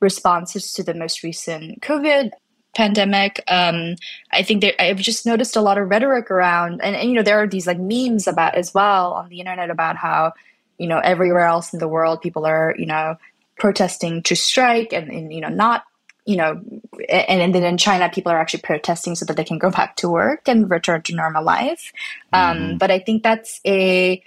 [0.00, 2.32] responses to the most recent COVID
[2.74, 3.96] pandemic um,
[4.32, 7.22] i think there, i've just noticed a lot of rhetoric around and, and, you know
[7.22, 10.32] there are these like memes about as well on the internet about how
[10.80, 13.16] you know everywhere else in the world people are you know
[13.58, 15.84] protesting to strike and, and you know not
[16.24, 16.60] you know
[17.08, 19.96] and, and then in china people are actually protesting so that they can go back
[19.96, 21.92] to work and return to normal life
[22.32, 22.76] um, mm-hmm.
[22.78, 24.22] but i think that's a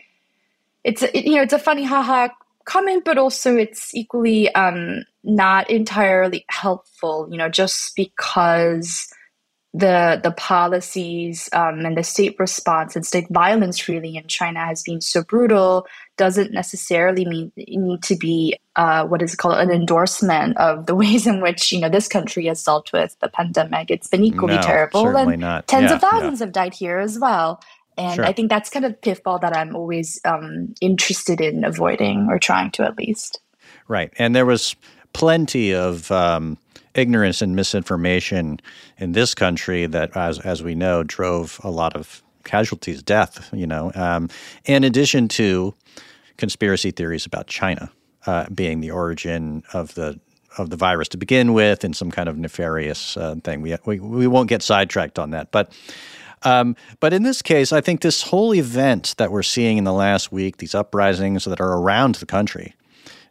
[0.84, 2.28] it's a, you know it's a funny haha
[2.66, 9.12] comment but also it's equally um, not entirely helpful, you know, just because
[9.74, 14.84] the the policies um, and the state response and state violence really in China has
[14.84, 20.56] been so brutal doesn't necessarily mean need to be uh, what is called an endorsement
[20.58, 23.90] of the ways in which you know this country has dealt with the pandemic.
[23.90, 25.68] It's been equally no, terrible, and not.
[25.68, 26.46] tens yeah, of thousands yeah.
[26.46, 27.60] have died here as well.
[27.98, 28.26] And sure.
[28.26, 32.72] I think that's kind of pitfall that I'm always um, interested in avoiding or trying
[32.72, 33.40] to at least.
[33.88, 34.76] Right, and there was
[35.14, 36.58] plenty of um,
[36.96, 38.60] ignorance and misinformation
[38.98, 43.66] in this country that, as, as we know, drove a lot of casualties, death, you
[43.66, 44.30] know, um,
[44.66, 45.74] in addition to
[46.38, 47.92] conspiracy theories about China
[48.26, 50.20] uh, being the origin of the
[50.58, 53.62] of the virus to begin with and some kind of nefarious uh, thing.
[53.62, 55.52] We, we, we won't get sidetracked on that.
[55.52, 55.74] But
[56.44, 59.94] um, but in this case, I think this whole event that we're seeing in the
[59.94, 62.76] last week, these uprisings that are around the country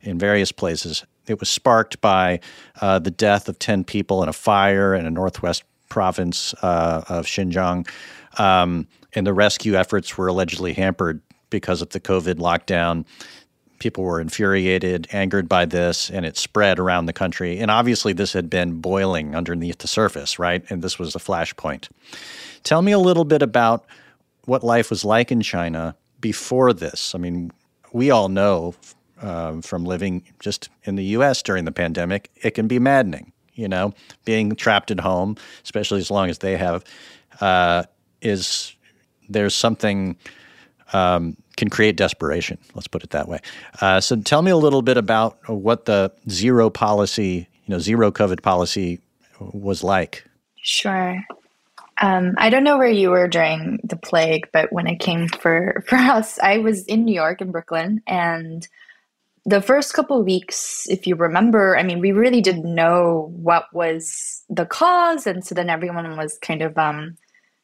[0.01, 2.41] in various places, it was sparked by
[2.81, 7.27] uh, the death of 10 people in a fire in a northwest province uh, of
[7.27, 7.89] Xinjiang.
[8.39, 13.05] Um, and the rescue efforts were allegedly hampered because of the COVID lockdown.
[13.79, 17.59] People were infuriated, angered by this, and it spread around the country.
[17.59, 20.65] And obviously, this had been boiling underneath the surface, right?
[20.71, 21.89] And this was the flashpoint.
[22.63, 23.85] Tell me a little bit about
[24.45, 27.15] what life was like in China before this.
[27.15, 27.51] I mean,
[27.93, 28.75] we all know
[29.23, 31.43] um, from living just in the U.S.
[31.43, 33.33] during the pandemic, it can be maddening.
[33.55, 33.93] You know,
[34.25, 36.85] being trapped at home, especially as long as they have,
[37.41, 37.83] uh,
[38.23, 38.75] is
[39.29, 40.17] there's something
[40.95, 42.57] um, can create desperation.
[42.75, 43.41] Let's put it that way.
[43.81, 48.11] Uh, so, tell me a little bit about what the zero policy, you know, zero
[48.11, 49.01] COVID policy
[49.39, 50.25] was like.
[50.57, 51.23] Sure.
[52.01, 55.85] Um, I don't know where you were during the plague, but when it came for
[55.87, 58.67] for us, I was in New York in Brooklyn, and
[59.45, 63.65] the first couple of weeks, if you remember, I mean, we really didn't know what
[63.73, 67.17] was the cause, and so then everyone was kind of um,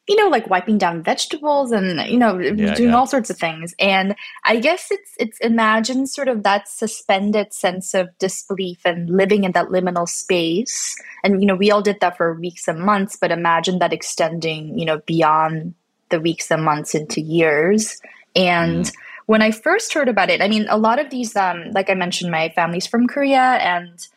[0.09, 2.95] you know, like wiping down vegetables and you know, yeah, doing yeah.
[2.95, 3.75] all sorts of things.
[3.77, 9.43] And I guess it's it's imagine sort of that suspended sense of disbelief and living
[9.43, 10.95] in that liminal space.
[11.23, 14.79] And you know, we all did that for weeks and months, but imagine that extending,
[14.79, 15.75] you know, beyond
[16.09, 18.01] the weeks and months into years.
[18.35, 18.93] And mm.
[19.29, 21.93] When I first heard about it, I mean, a lot of these, um, like I
[21.93, 24.07] mentioned, my family's from Korea, and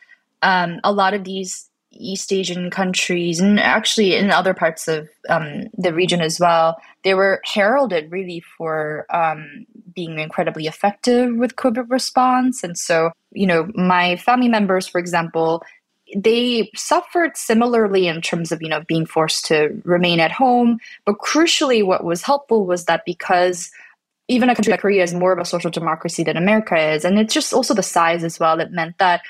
[0.41, 5.65] um, a lot of these East Asian countries and actually in other parts of um,
[5.77, 11.91] the region as well, they were heralded really for um, being incredibly effective with COVID
[11.91, 12.63] response.
[12.63, 15.61] And so, you know, my family members, for example,
[16.15, 20.79] they suffered similarly in terms of, you know, being forced to remain at home.
[21.05, 23.69] But crucially, what was helpful was that because
[24.27, 27.19] even a country like Korea is more of a social democracy than America is, and
[27.19, 29.21] it's just also the size as well, it meant that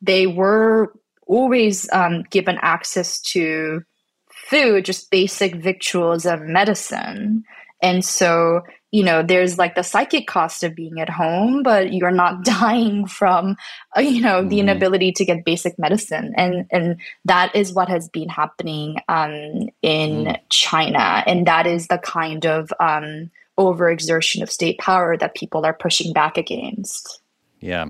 [0.00, 0.92] they were
[1.26, 3.82] always um, given access to
[4.30, 7.44] food, just basic victuals and medicine.
[7.82, 12.10] And so, you know, there's like the psychic cost of being at home, but you're
[12.10, 13.56] not dying from,
[13.96, 14.68] uh, you know, the mm-hmm.
[14.68, 16.32] inability to get basic medicine.
[16.36, 20.40] And and that is what has been happening um, in mm.
[20.48, 25.74] China, and that is the kind of um, overexertion of state power that people are
[25.74, 27.20] pushing back against.
[27.60, 27.86] Yeah,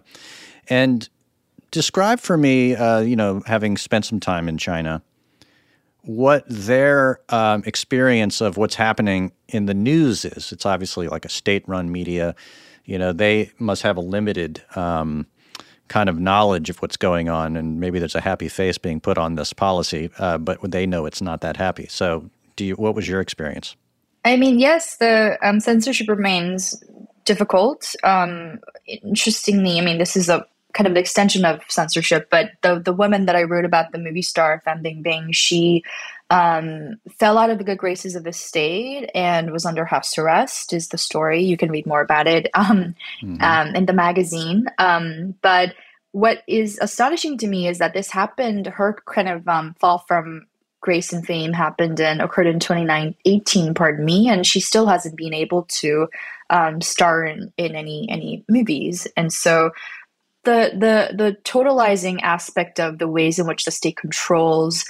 [0.68, 1.08] and
[1.70, 5.02] describe for me, uh, you know, having spent some time in China,
[6.02, 10.52] what their um, experience of what's happening in the news is.
[10.52, 12.34] It's obviously like a state-run media.
[12.84, 15.26] You know, they must have a limited um,
[15.88, 19.18] kind of knowledge of what's going on, and maybe there's a happy face being put
[19.18, 21.86] on this policy, uh, but they know it's not that happy.
[21.88, 22.74] So, do you?
[22.76, 23.76] What was your experience?
[24.26, 26.82] I mean, yes, the um, censorship remains
[27.24, 27.94] difficult.
[28.02, 32.28] Um, interestingly, I mean, this is a kind of an extension of censorship.
[32.30, 35.84] But the the woman that I wrote about, the movie star Fan Bingbing, she
[36.30, 40.72] um, fell out of the good graces of the state and was under house arrest.
[40.72, 41.42] Is the story?
[41.42, 43.42] You can read more about it um, mm-hmm.
[43.42, 44.66] um, in the magazine.
[44.78, 45.74] Um, but
[46.12, 48.66] what is astonishing to me is that this happened.
[48.66, 50.46] Her kind of um, fall from
[50.86, 55.34] grace and fame happened and occurred in 2018 pardon me and she still hasn't been
[55.34, 56.08] able to
[56.48, 59.72] um, star in, in any any movies and so
[60.44, 64.84] the the the totalizing aspect of the ways in which the state controls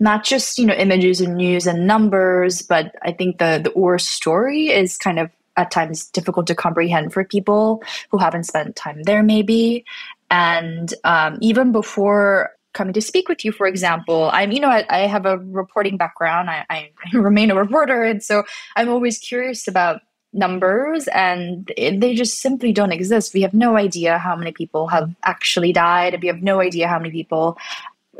[0.00, 3.98] not just you know images and news and numbers, but I think the the or
[3.98, 9.02] story is kind of at times difficult to comprehend for people who haven't spent time
[9.02, 9.84] there, maybe.
[10.30, 14.86] And um, even before coming to speak with you, for example, I'm you know I,
[14.88, 16.48] I have a reporting background.
[16.48, 18.44] I, I remain a reporter, and so
[18.76, 20.00] I'm always curious about
[20.32, 23.32] numbers and they just simply don't exist.
[23.32, 26.20] We have no idea how many people have actually died.
[26.20, 27.56] We have no idea how many people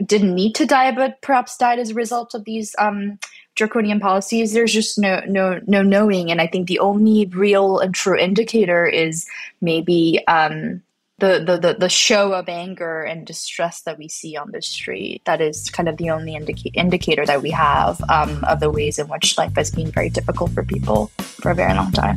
[0.06, 3.18] didn't need to die but perhaps died as a result of these um,
[3.56, 4.52] draconian policies.
[4.52, 8.86] There's just no no no knowing, and I think the only real and true indicator
[8.86, 9.26] is
[9.60, 10.82] maybe um,
[11.18, 15.20] the, the, the, the show of anger and distress that we see on the street.
[15.24, 19.00] That is kind of the only indica- indicator that we have um, of the ways
[19.00, 22.16] in which life has been very difficult for people for a very long time.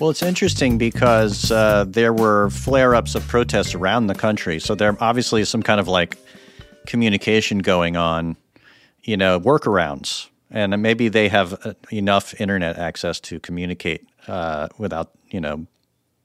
[0.00, 4.58] Well, it's interesting because uh, there were flare ups of protests around the country.
[4.58, 6.16] So there obviously is some kind of like
[6.88, 8.36] communication going on,
[9.02, 10.28] you know, workarounds.
[10.50, 15.66] And maybe they have uh, enough internet access to communicate uh, without, you know,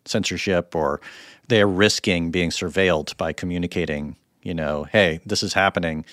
[0.06, 1.02] censorship or
[1.50, 6.06] they're risking being surveilled by communicating, you know, hey, this is happening.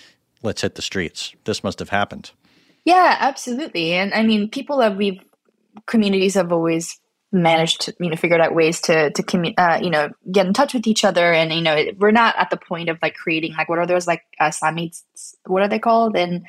[0.43, 1.33] Let's hit the streets.
[1.45, 2.33] This must have happened.
[2.85, 3.93] Yeah, absolutely.
[3.93, 5.21] And I mean, people have, we've,
[5.87, 6.99] communities have always
[7.33, 10.53] managed to you know figured out ways to to commu- uh, you know get in
[10.53, 11.33] touch with each other.
[11.33, 14.07] And you know we're not at the point of like creating like what are those
[14.07, 14.51] like uh,
[15.47, 16.45] what are they called in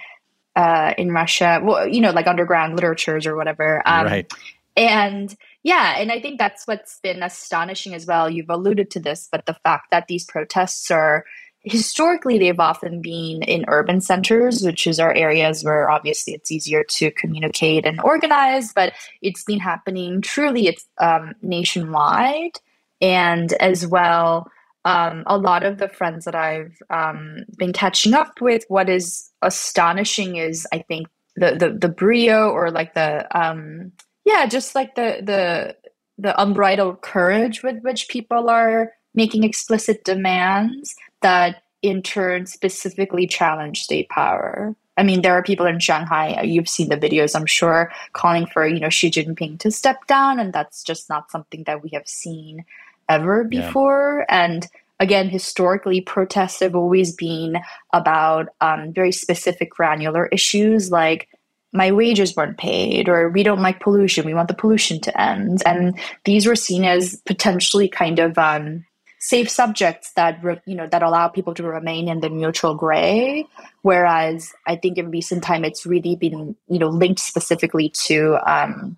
[0.56, 1.62] uh in Russia?
[1.64, 3.82] Well you know like underground literatures or whatever.
[3.86, 4.34] Um, right.
[4.76, 8.30] and yeah and I think that's what's been astonishing as well.
[8.30, 11.26] You've alluded to this but the fact that these protests are
[11.64, 16.84] historically they've often been in urban centers which is our areas where obviously it's easier
[16.84, 22.59] to communicate and organize but it's been happening truly it's um, nationwide.
[23.01, 24.47] And as well
[24.86, 29.30] um, a lot of the friends that i've um, been catching up with what is
[29.41, 33.91] astonishing is i think the the, the brio or like the um,
[34.26, 35.76] yeah, just like the the
[36.18, 43.82] the unbridled courage with which people are making explicit demands that in turn specifically challenge
[43.82, 44.76] state power.
[44.97, 48.45] I mean, there are people in Shanghai, uh, you've seen the videos, I'm sure, calling
[48.45, 50.39] for, you know, Xi Jinping to step down.
[50.39, 52.65] And that's just not something that we have seen
[53.09, 54.26] ever before.
[54.30, 54.45] Yeah.
[54.45, 54.67] And
[54.99, 57.57] again, historically, protests have always been
[57.93, 61.30] about um, very specific granular issues like
[61.74, 65.63] my wages weren't paid or we don't like pollution we want the pollution to end
[65.65, 68.84] and these were seen as potentially kind of um,
[69.22, 73.47] safe subjects that you know that allow people to remain in the neutral gray.
[73.84, 78.97] Whereas i think in recent time it's really been you know linked specifically to um,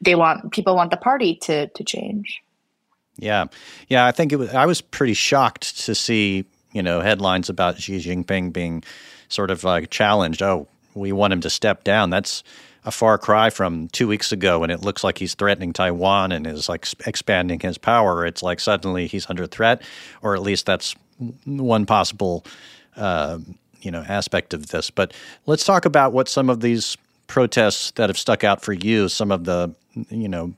[0.00, 2.42] they want people want the party to to change.
[3.16, 3.44] Yeah.
[3.88, 7.78] Yeah i think it was i was pretty shocked to see you know headlines about
[7.78, 8.82] xi jinping being
[9.28, 10.42] sort of like challenged.
[10.42, 12.10] Oh we want him to step down.
[12.10, 12.42] That's
[12.84, 16.46] a far cry from two weeks ago when it looks like he's threatening Taiwan and
[16.46, 18.26] is like expanding his power.
[18.26, 19.82] It's like suddenly he's under threat,
[20.22, 20.94] or at least that's
[21.44, 22.44] one possible,
[22.96, 23.38] uh,
[23.80, 24.90] you know, aspect of this.
[24.90, 25.14] But
[25.46, 29.08] let's talk about what some of these protests that have stuck out for you.
[29.08, 29.74] Some of the,
[30.10, 30.54] you know,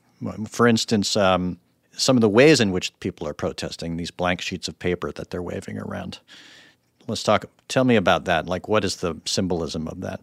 [0.48, 1.58] for instance, um,
[1.92, 5.30] some of the ways in which people are protesting these blank sheets of paper that
[5.30, 6.18] they're waving around
[7.08, 7.46] let's talk.
[7.68, 8.46] Tell me about that.
[8.46, 10.20] Like, what is the symbolism of that?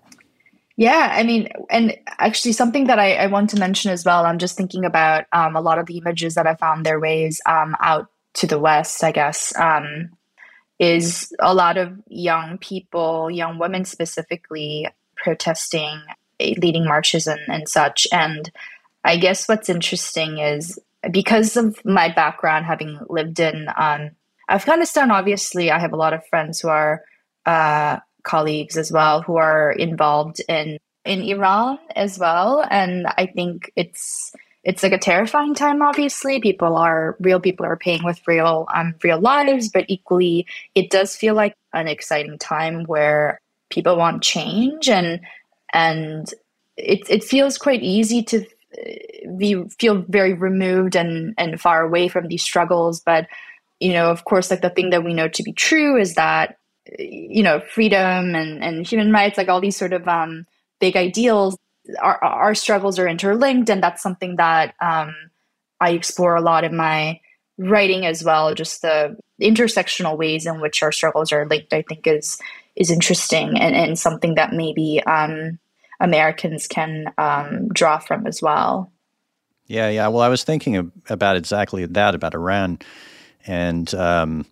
[0.75, 4.25] Yeah, I mean, and actually, something that I, I want to mention as well.
[4.25, 7.39] I'm just thinking about um, a lot of the images that I found their ways
[7.45, 9.03] um, out to the west.
[9.03, 10.09] I guess um,
[10.79, 16.01] is a lot of young people, young women specifically, protesting,
[16.39, 18.07] leading marches and, and such.
[18.11, 18.51] And
[19.03, 20.79] I guess what's interesting is
[21.11, 24.11] because of my background, having lived in um,
[24.49, 27.03] Afghanistan, obviously, I have a lot of friends who are
[27.45, 33.71] uh, colleagues as well who are involved in in Iran as well, and I think
[33.75, 34.31] it's
[34.63, 35.81] it's like a terrifying time.
[35.81, 40.89] Obviously, people are real people are paying with real um, real lives, but equally, it
[40.89, 45.19] does feel like an exciting time where people want change and
[45.73, 46.33] and
[46.77, 52.07] it it feels quite easy to uh, be feel very removed and and far away
[52.07, 53.27] from these struggles, but
[53.79, 56.57] you know, of course, like the thing that we know to be true is that,
[56.99, 60.45] you know, freedom and, and human rights, like all these sort of um,
[60.79, 61.57] big ideals,
[62.01, 63.69] our, our struggles are interlinked.
[63.69, 65.15] And that's something that um,
[65.79, 67.19] I explore a lot in my
[67.57, 68.53] writing as well.
[68.53, 72.39] Just the intersectional ways in which our struggles are linked, I think is
[72.75, 75.59] is interesting and, and something that maybe um,
[75.99, 78.91] Americans can um, draw from as well.
[79.67, 80.07] Yeah, yeah.
[80.07, 82.79] Well, I was thinking about exactly that about Iran
[83.45, 84.45] and um,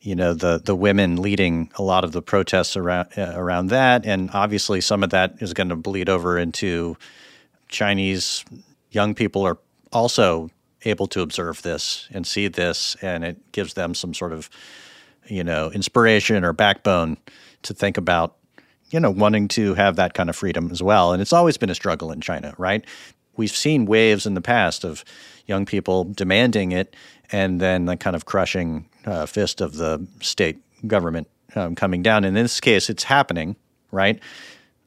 [0.00, 4.06] you know the the women leading a lot of the protests around uh, around that,
[4.06, 6.96] and obviously some of that is going to bleed over into
[7.68, 8.44] Chinese
[8.90, 9.58] young people are
[9.92, 10.50] also
[10.84, 14.48] able to observe this and see this, and it gives them some sort of
[15.26, 17.18] you know inspiration or backbone
[17.62, 18.36] to think about
[18.90, 21.12] you know wanting to have that kind of freedom as well.
[21.12, 22.84] And it's always been a struggle in China, right?
[23.40, 25.02] We've seen waves in the past of
[25.46, 26.94] young people demanding it
[27.32, 32.24] and then the kind of crushing uh, fist of the state government um, coming down.
[32.24, 33.56] In this case, it's happening,
[33.92, 34.20] right?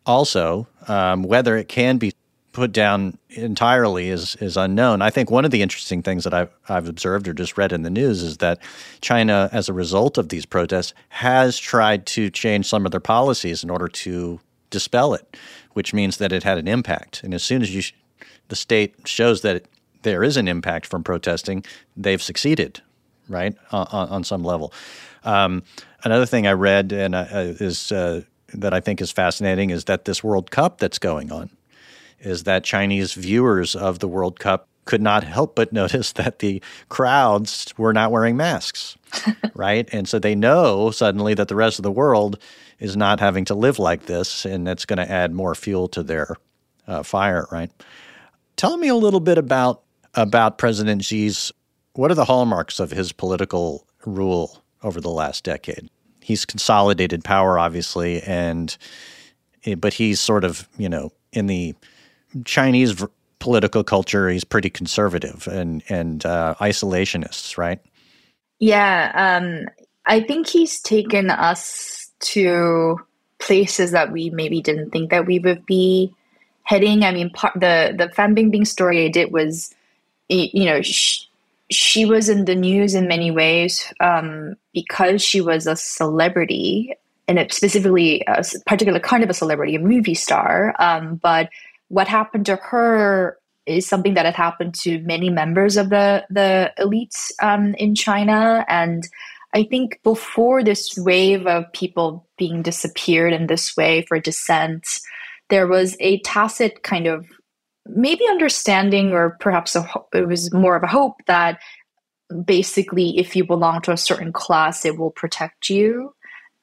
[0.06, 2.14] Also, um, whether it can be
[2.52, 5.02] put down entirely is is unknown.
[5.02, 7.82] I think one of the interesting things that I've I've observed or just read in
[7.82, 8.60] the news is that
[9.02, 13.64] China, as a result of these protests, has tried to change some of their policies
[13.64, 14.40] in order to
[14.70, 15.38] dispel it,
[15.72, 17.24] which means that it had an impact.
[17.24, 17.82] And as soon as you,
[18.50, 19.66] the state shows that
[20.04, 21.64] there is an impact from protesting,
[21.96, 22.82] they've succeeded,
[23.28, 24.74] right, on, on some level.
[25.24, 25.64] Um,
[26.04, 28.22] another thing I read and uh, is uh,
[28.54, 31.50] that I think is fascinating is that this World Cup that's going on
[32.20, 36.62] is that Chinese viewers of the World Cup could not help but notice that the
[36.90, 38.98] crowds were not wearing masks,
[39.54, 39.88] right?
[39.92, 42.38] And so they know suddenly that the rest of the world
[42.80, 46.04] is not having to live like this, and it's going to add more fuel to
[46.04, 46.36] their
[46.86, 47.72] uh, fire, right?
[48.56, 49.82] Tell me a little bit about
[50.16, 51.52] about President Xi's
[51.94, 55.90] what are the hallmarks of his political rule over the last decade?
[56.22, 58.76] He's consolidated power, obviously, and
[59.66, 61.76] eh, but he's sort of you know in the
[62.46, 63.04] Chinese
[63.40, 67.80] political culture, he's pretty conservative and and uh, isolationists, right?
[68.60, 69.68] Yeah, um,
[70.06, 72.98] I think he's taken us to
[73.40, 76.14] places that we maybe didn't think that we would be
[76.64, 77.04] heading.
[77.04, 79.74] I mean, part, the the Fan Bingbing story I did was
[80.34, 81.26] you know, she,
[81.70, 86.94] she was in the news in many ways um, because she was a celebrity
[87.28, 90.76] and specifically a particular kind of a celebrity, a movie star.
[90.80, 91.50] Um, but
[91.88, 96.72] what happened to her is something that had happened to many members of the the
[96.78, 99.08] elites um, in China, and
[99.54, 104.86] I think before this wave of people being disappeared in this way for dissent,
[105.54, 107.28] there was a tacit kind of
[107.86, 111.60] maybe understanding, or perhaps a, it was more of a hope that
[112.44, 116.12] basically if you belong to a certain class, it will protect you.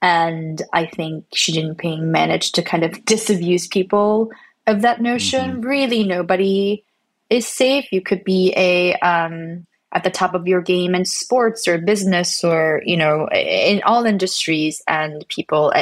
[0.03, 4.32] And I think Xi Jinping managed to kind of disabuse people
[4.66, 5.53] of that notion.
[5.53, 5.61] Mm-hmm.
[5.61, 6.84] Really, nobody
[7.28, 7.93] is safe.
[7.93, 12.43] You could be a um, at the top of your game in sports or business
[12.43, 15.72] or you know in all industries, and people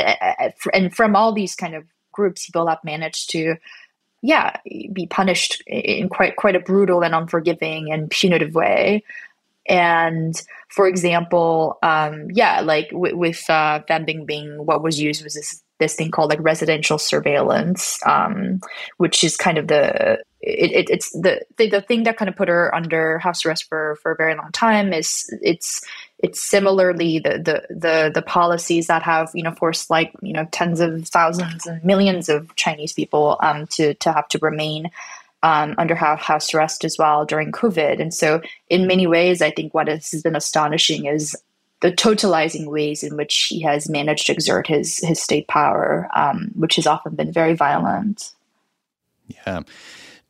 [0.74, 1.84] and from all these kind of
[2.18, 3.56] groups, people have managed to
[4.20, 4.56] yeah
[4.92, 9.04] be punished in quite quite a brutal and unforgiving and punitive way
[9.68, 15.34] and for example, um, yeah, like w- with uh, Fan Bingbing, what was used was
[15.34, 18.60] this this thing called like residential surveillance, um,
[18.96, 22.36] which is kind of the it, it, it's the, the the thing that kind of
[22.36, 24.92] put her under house arrest for for a very long time.
[24.92, 25.82] Is it's
[26.20, 30.46] it's similarly the the the the policies that have you know forced like you know
[30.50, 34.90] tens of thousands and millions of Chinese people um, to to have to remain
[35.42, 38.00] um, under house arrest as well during COVID.
[38.00, 41.36] And so, in many ways, I think what has been astonishing is
[41.80, 46.50] the totalizing ways in which he has managed to exert his his state power, um,
[46.56, 48.32] which has often been very violent.
[49.28, 49.62] Yeah.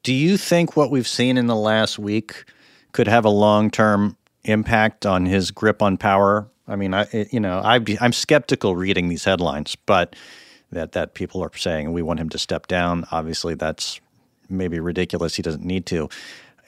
[0.02, 2.44] Do you think what we've seen in the last week
[2.92, 4.16] could have a long term
[4.48, 6.48] impact on his grip on power?
[6.66, 10.14] I mean, I you know I I'm skeptical reading these headlines, but
[10.72, 13.06] that that people are saying we want him to step down.
[13.10, 14.00] Obviously, that's
[14.48, 15.34] maybe ridiculous.
[15.36, 16.08] He doesn't need to.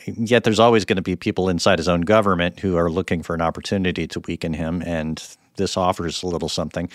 [0.07, 3.35] Yet there's always going to be people inside his own government who are looking for
[3.35, 5.23] an opportunity to weaken him, and
[5.57, 6.89] this offers a little something.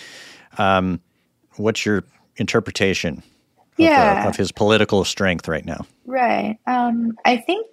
[0.58, 1.00] Um,
[1.56, 2.02] what's your
[2.36, 5.86] interpretation of, the, of his political strength right now?
[6.04, 6.58] Right.
[6.66, 7.66] Um, I think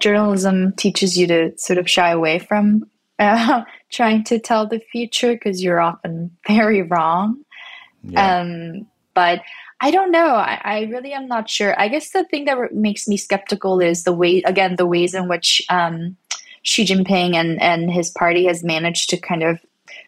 [0.00, 2.88] journalism teaches you to sort of shy away from
[3.18, 7.44] uh, trying to tell the future because you're often very wrong.
[8.02, 8.40] Yeah.
[8.40, 9.42] Um, but
[9.80, 10.34] I don't know.
[10.34, 11.78] I, I, really am not sure.
[11.80, 15.28] I guess the thing that makes me skeptical is the way, again, the ways in
[15.28, 16.16] which um,
[16.62, 19.60] Xi Jinping and, and his party has managed to kind of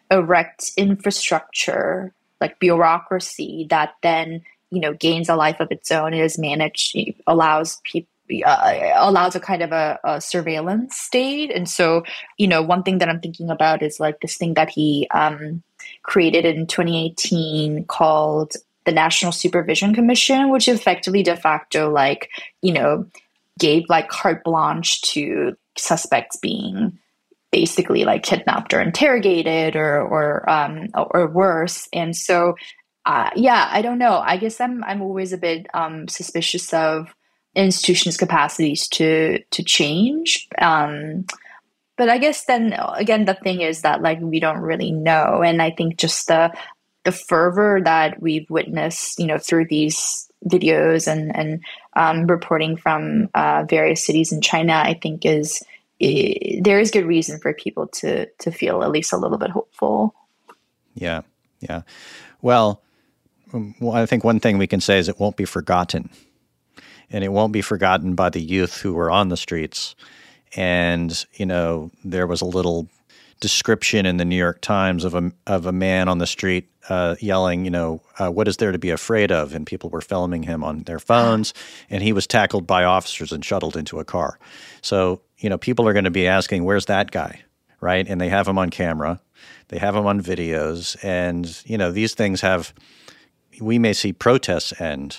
[0.09, 6.13] erect infrastructure, like bureaucracy, that then you know gains a life of its own.
[6.13, 8.10] It is managed, allows people.
[8.45, 12.03] Uh, allows a kind of a, a, surveillance state, and so
[12.37, 15.61] you know one thing that I'm thinking about is like this thing that he um,
[16.03, 18.53] created in 2018 called
[18.85, 22.29] the National Supervision Commission, which effectively de facto, like,
[22.61, 23.05] you know,
[23.59, 26.97] gave like carte blanche to suspects being
[27.51, 31.87] basically like kidnapped or interrogated or or um, or worse.
[31.93, 32.55] And so,
[33.05, 34.21] uh, yeah, I don't know.
[34.23, 37.13] I guess I'm I'm always a bit um, suspicious of
[37.55, 40.47] institutions' capacities to to change.
[40.57, 41.25] Um,
[41.97, 45.61] but I guess then again, the thing is that like we don't really know, and
[45.61, 46.51] I think just the
[47.03, 53.29] the fervor that we've witnessed, you know, through these videos and and um, reporting from
[53.33, 55.63] uh, various cities in China, I think is
[55.99, 60.15] there is good reason for people to to feel at least a little bit hopeful.
[60.95, 61.21] Yeah,
[61.59, 61.83] yeah.
[62.41, 62.81] Well,
[63.53, 66.09] um, well, I think one thing we can say is it won't be forgotten,
[67.11, 69.95] and it won't be forgotten by the youth who were on the streets.
[70.55, 72.87] And you know, there was a little
[73.39, 77.15] description in the New York Times of a of a man on the street uh,
[77.19, 79.53] yelling, you know, uh, what is there to be afraid of?
[79.53, 81.53] And people were filming him on their phones,
[81.89, 84.39] and he was tackled by officers and shuttled into a car.
[84.81, 87.41] So you know, people are going to be asking, where's that guy,
[87.81, 88.07] right?
[88.07, 89.19] And they have him on camera,
[89.69, 92.73] they have him on videos, and you know, these things have.
[93.59, 95.17] We may see protests end,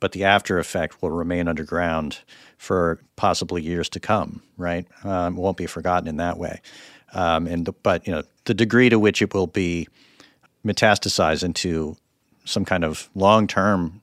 [0.00, 2.18] but the after effect will remain underground
[2.56, 4.86] for possibly years to come, right?
[5.04, 6.60] Um, won't be forgotten in that way.
[7.12, 9.88] Um, and the, but you know the degree to which it will be
[10.64, 11.96] metastasized into
[12.44, 14.02] some kind of long term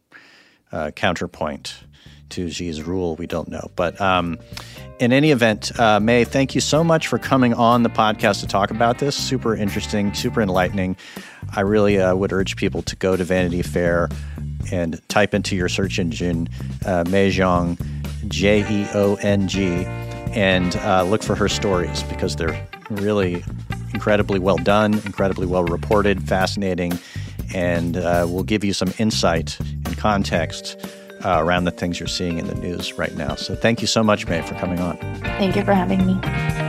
[0.71, 1.75] uh, counterpoint
[2.29, 3.71] to Xi's rule, we don't know.
[3.75, 4.37] But um,
[4.99, 8.47] in any event, uh, May, thank you so much for coming on the podcast to
[8.47, 9.15] talk about this.
[9.15, 10.97] Super interesting, super enlightening.
[11.55, 14.09] I really uh, would urge people to go to Vanity Fair
[14.71, 16.49] and type into your search engine
[16.85, 17.79] uh, May Jeong,
[18.27, 19.85] J E O N G,
[20.31, 23.43] and uh, look for her stories because they're really
[23.93, 26.97] incredibly well done, incredibly well reported, fascinating,
[27.53, 30.77] and uh, will give you some insight and context
[31.25, 33.35] uh, around the things you're seeing in the news right now.
[33.35, 34.97] So thank you so much, May, for coming on.
[35.21, 36.66] Thank you for having me.